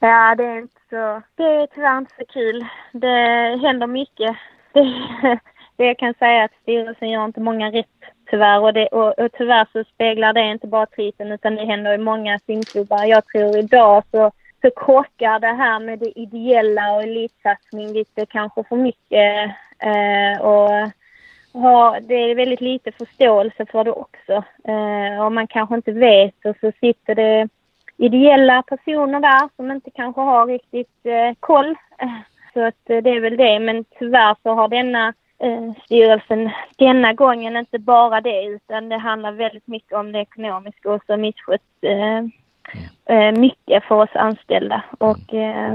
Ja, 0.00 0.34
det 0.34 0.44
är 0.44 0.58
inte 0.58 0.80
så, 0.90 1.22
det 1.36 1.42
är 1.42 1.66
tyvärr 1.66 1.98
inte 1.98 2.14
så 2.18 2.24
kul. 2.32 2.66
Det 2.92 3.58
händer 3.62 3.86
mycket 3.86 4.36
det, 4.72 4.80
det 5.76 5.84
jag 5.84 5.98
kan 5.98 6.14
säga 6.14 6.40
är 6.40 6.44
att 6.44 6.62
styrelsen 6.62 7.10
gör 7.10 7.24
inte 7.24 7.40
många 7.40 7.70
rätt 7.70 7.86
tyvärr. 8.30 8.60
Och, 8.60 8.74
det, 8.74 8.86
och, 8.86 9.18
och 9.18 9.32
tyvärr 9.32 9.66
så 9.72 9.84
speglar 9.84 10.32
det 10.32 10.50
inte 10.50 10.66
bara 10.66 10.86
Triton 10.86 11.32
utan 11.32 11.54
det 11.54 11.64
händer 11.64 11.94
i 11.94 11.98
många 11.98 12.38
simklubbar. 12.38 13.04
Jag 13.04 13.26
tror 13.26 13.56
idag 13.56 14.02
så, 14.10 14.30
så 14.62 14.70
krockar 14.76 15.38
det 15.38 15.54
här 15.54 15.80
med 15.80 15.98
det 15.98 16.18
ideella 16.18 16.92
och 16.92 17.02
elitsatsning 17.02 17.92
lite 17.92 18.26
kanske 18.26 18.64
för 18.64 18.76
mycket. 18.76 19.50
Eh, 19.78 20.40
och 20.40 20.90
ha, 21.52 22.00
det 22.00 22.14
är 22.14 22.34
väldigt 22.34 22.60
lite 22.60 22.92
förståelse 22.92 23.66
för 23.66 23.84
det 23.84 23.90
också. 23.90 24.32
Eh, 24.64 25.24
och 25.24 25.32
man 25.32 25.46
kanske 25.46 25.74
inte 25.74 25.92
vet 25.92 26.44
och 26.44 26.56
så 26.60 26.72
sitter 26.80 27.14
det 27.14 27.48
ideella 27.96 28.62
personer 28.62 29.20
där 29.20 29.48
som 29.56 29.70
inte 29.70 29.90
kanske 29.90 30.20
har 30.20 30.46
riktigt 30.46 31.06
eh, 31.06 31.34
koll. 31.40 31.74
Så 32.54 32.64
att 32.64 32.90
eh, 32.90 33.02
det 33.02 33.10
är 33.10 33.20
väl 33.20 33.36
det. 33.36 33.58
Men 33.58 33.84
tyvärr 33.98 34.36
så 34.42 34.54
har 34.54 34.68
denna 34.68 35.14
eh, 35.38 35.72
styrelsen 35.84 36.50
denna 36.76 37.12
gången 37.12 37.56
inte 37.56 37.78
bara 37.78 38.20
det 38.20 38.44
utan 38.44 38.88
det 38.88 38.96
handlar 38.96 39.32
väldigt 39.32 39.66
mycket 39.66 39.92
om 39.92 40.12
det 40.12 40.20
ekonomiska 40.20 40.90
och 40.90 41.02
så 41.06 41.16
misskött 41.16 41.62
eh, 41.82 42.18
eh, 43.16 43.32
mycket 43.32 43.84
för 43.84 43.94
oss 43.94 44.16
anställda. 44.16 44.82
Och 44.98 45.34
eh, 45.34 45.74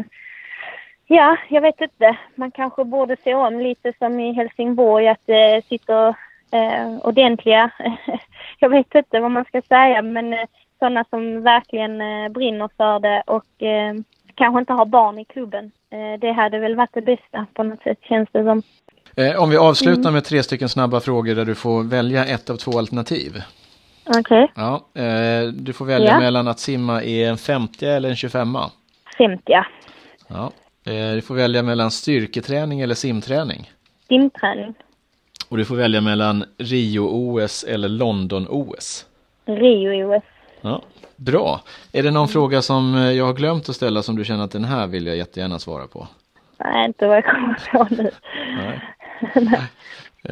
ja, 1.16 1.38
jag 1.50 1.62
vet 1.62 1.82
inte. 1.82 2.18
Man 2.36 2.52
kanske 2.52 2.84
borde 2.84 3.16
se 3.24 3.36
om 3.36 3.60
lite 3.60 3.94
som 4.00 4.20
i 4.20 4.34
Helsingborg 4.34 5.08
att 5.08 5.22
det 5.26 5.56
eh, 5.56 5.64
sitter 5.64 6.08
eh, 6.52 6.98
ordentliga, 7.04 7.72
jag 8.60 8.70
vet 8.70 8.96
inte 8.96 9.20
vad 9.20 9.32
man 9.32 9.46
ska 9.46 9.62
säga, 9.62 10.02
men 10.02 10.34
eh, 10.34 10.46
sådana 10.80 11.06
som 11.10 11.42
verkligen 11.42 12.02
eh, 12.02 12.30
brinner 12.30 12.70
för 12.78 13.00
det 13.00 13.24
och 13.28 13.64
eh, 13.64 13.94
kanske 14.36 14.60
inte 14.60 14.74
har 14.74 14.86
barn 14.86 15.20
i 15.20 15.26
klubben. 15.26 15.72
Eh, 15.90 16.20
det 16.20 16.32
hade 16.32 16.60
väl 16.60 16.76
varit 16.76 16.94
det 16.94 17.02
bästa 17.02 17.46
på 17.54 17.64
något 17.64 17.84
sätt 17.84 17.98
känns 18.02 18.30
det 18.32 18.44
som. 18.44 18.62
Eh, 19.18 19.44
om 19.44 19.50
vi 19.50 19.58
avslutar 19.58 20.02
mm. 20.02 20.14
med 20.14 20.24
tre 20.24 20.44
stycken 20.44 20.70
snabba 20.70 21.00
frågor 21.00 21.36
där 21.36 21.46
du 21.46 21.56
får 21.56 21.84
välja 21.84 22.26
ett 22.26 22.50
av 22.50 22.56
två 22.56 22.78
alternativ. 22.78 23.32
Okej. 24.06 24.20
Okay. 24.20 24.48
Ja, 24.56 25.02
eh, 25.02 25.48
du 25.48 25.74
får 25.74 25.86
välja 25.86 26.12
ja. 26.12 26.20
mellan 26.20 26.48
att 26.48 26.60
simma 26.60 27.04
i 27.04 27.24
en 27.24 27.38
50 27.38 27.86
eller 27.86 28.10
en 28.10 28.16
25 28.16 28.58
50 29.18 29.42
Ja. 30.28 30.52
Du 30.84 31.22
får 31.22 31.36
välja 31.36 31.64
mellan 31.64 31.92
styrketräning 31.92 32.82
eller 32.82 32.96
simträning. 32.96 33.72
Simträning. 34.08 34.74
Och 35.50 35.58
du 35.58 35.66
får 35.66 35.76
välja 35.76 36.02
mellan 36.02 36.46
Rio-OS 36.58 37.64
eller 37.64 37.90
London-OS. 37.90 39.06
Rio-OS. 39.46 40.24
Ja, 40.62 40.82
bra. 41.16 41.62
Är 41.92 42.04
det 42.04 42.12
någon 42.12 42.28
fråga 42.28 42.62
som 42.62 42.94
jag 42.96 43.26
har 43.26 43.34
glömt 43.34 43.70
att 43.70 43.76
ställa 43.76 44.04
som 44.04 44.16
du 44.16 44.26
känner 44.26 44.44
att 44.44 44.52
den 44.52 44.64
här 44.64 44.88
vill 44.88 45.08
jag 45.08 45.18
jättegärna 45.18 45.60
svara 45.60 45.88
på? 45.88 46.08
Nej, 46.58 46.86
inte 46.86 47.08
vad 47.08 47.18
jag 47.18 47.26
kommer 47.26 47.70
på 47.72 47.88
nu. 47.90 48.12
Nej. 48.56 48.80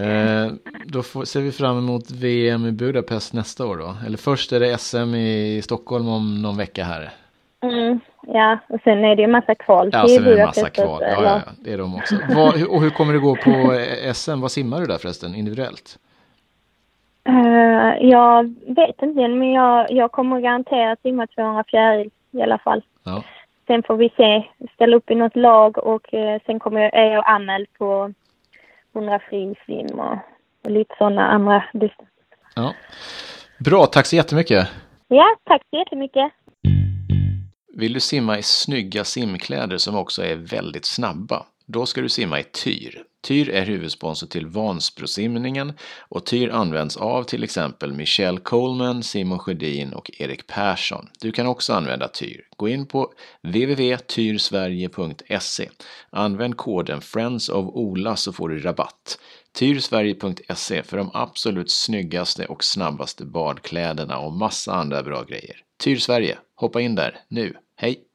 eh, 0.06 0.52
då 0.86 1.04
får, 1.04 1.26
ser 1.26 1.42
vi 1.42 1.52
fram 1.52 1.78
emot 1.78 2.12
VM 2.12 2.66
i 2.66 2.72
Budapest 2.72 3.34
nästa 3.34 3.66
år 3.66 3.78
då. 3.78 3.96
Eller 4.06 4.18
först 4.18 4.52
är 4.52 4.60
det 4.60 4.78
SM 4.78 5.16
i 5.16 5.62
Stockholm 5.64 6.08
om 6.08 6.42
någon 6.42 6.58
vecka 6.58 6.84
här. 6.84 7.10
Mm, 7.62 8.00
ja, 8.22 8.58
och 8.68 8.80
sen 8.84 9.06
är 9.06 9.16
det 9.16 9.22
ju 9.22 9.28
massa 9.28 9.56
kval 9.56 9.90
Ja, 9.94 10.08
sen 10.08 10.26
är 10.26 10.36
det 10.36 10.46
massa 10.46 10.70
kval. 10.70 11.02
Ja, 11.02 11.24
ja, 11.24 11.42
det 11.64 11.74
är 11.74 11.78
de 11.78 11.96
också. 11.96 12.16
Vad, 12.36 12.68
och 12.68 12.82
hur 12.82 12.90
kommer 12.90 13.14
det 13.14 13.20
gå 13.20 13.36
på 13.36 13.80
SM? 14.14 14.42
Vad 14.42 14.52
simmar 14.52 14.80
du 14.80 14.86
där 14.86 14.98
förresten, 14.98 15.36
individuellt? 15.36 16.00
Uh, 17.30 18.10
jag 18.10 18.56
vet 18.68 19.02
inte 19.02 19.22
än, 19.22 19.40
men 19.40 19.52
jag, 19.52 19.92
jag 19.92 20.12
kommer 20.12 20.40
garanterat 20.40 21.02
simma 21.02 21.28
200 21.28 21.64
fjäril 21.68 22.10
i 22.32 22.42
alla 22.42 22.58
fall. 22.58 22.82
Ja. 23.04 23.24
Sen 23.68 23.84
får 23.84 23.98
vi 23.98 24.10
se, 24.18 24.44
ställa 24.74 24.98
upp 24.98 25.12
i 25.12 25.16
något 25.16 25.36
lag 25.36 25.78
och 25.78 26.14
uh, 26.14 26.38
sen 26.46 26.60
kommer 26.60 26.82
jag, 26.82 26.94
är 26.94 27.12
jag 27.12 27.24
anmäld 27.28 27.68
på 27.78 28.14
100 28.96 29.20
frisim 29.30 30.00
och, 30.00 30.18
och 30.64 30.72
lite 30.72 30.96
sådana 30.98 31.28
andra 31.28 31.64
distanser. 31.74 32.16
Ja. 32.56 32.74
Bra, 33.60 33.86
tack 33.86 34.06
så 34.06 34.16
jättemycket. 34.16 34.68
Ja, 35.08 35.36
tack 35.44 35.62
så 35.70 35.78
jättemycket. 35.78 36.32
Vill 37.74 37.94
du 37.94 38.00
simma 38.00 38.40
i 38.40 38.44
snygga 38.44 39.04
simkläder 39.04 39.78
som 39.78 39.96
också 39.96 40.24
är 40.24 40.36
väldigt 40.36 40.86
snabba? 40.86 41.46
Då 41.66 41.86
ska 41.86 42.02
du 42.02 42.10
simma 42.10 42.40
i 42.40 42.44
Tyr. 42.44 43.04
Tyr 43.22 43.50
är 43.50 43.66
huvudsponsor 43.66 44.28
till 44.28 44.48
Vansbrosimningen 44.48 45.74
och 46.00 46.26
Tyr 46.26 46.50
används 46.50 46.98
av 46.98 47.24
till 47.24 47.44
exempel 47.44 47.94
Michelle 47.94 48.40
Coleman, 48.40 49.04
Simon 49.04 49.40
Sjödin 49.40 49.94
och 49.94 50.12
Erik 50.18 50.48
Persson. 50.48 51.10
Du 51.22 51.32
kan 51.32 51.48
också 51.48 51.74
använda 51.74 52.08
Tyr. 52.08 52.42
Gå 52.58 52.68
in 52.68 52.86
på 52.86 53.14
www.tyrsverige.se. 53.42 55.70
Använd 56.10 56.58
koden 56.58 57.02
Friends 57.02 57.50
of 57.50 57.66
Ola 57.66 58.16
så 58.16 58.34
får 58.34 58.50
du 58.50 58.60
rabatt. 58.60 59.20
Tyrsverige.se 59.54 60.84
för 60.84 60.98
de 60.98 61.12
absolut 61.14 61.72
snyggaste 61.72 62.46
och 62.46 62.64
snabbaste 62.64 63.26
badkläderna 63.26 64.18
och 64.18 64.34
massa 64.34 64.74
andra 64.74 65.04
bra 65.04 65.24
grejer. 65.24 65.56
Tyr 65.84 65.98
Sverige, 65.98 66.38
hoppa 66.62 66.82
in 66.82 66.96
där 66.96 67.18
nu. 67.28 67.54
Hej! 67.76 68.11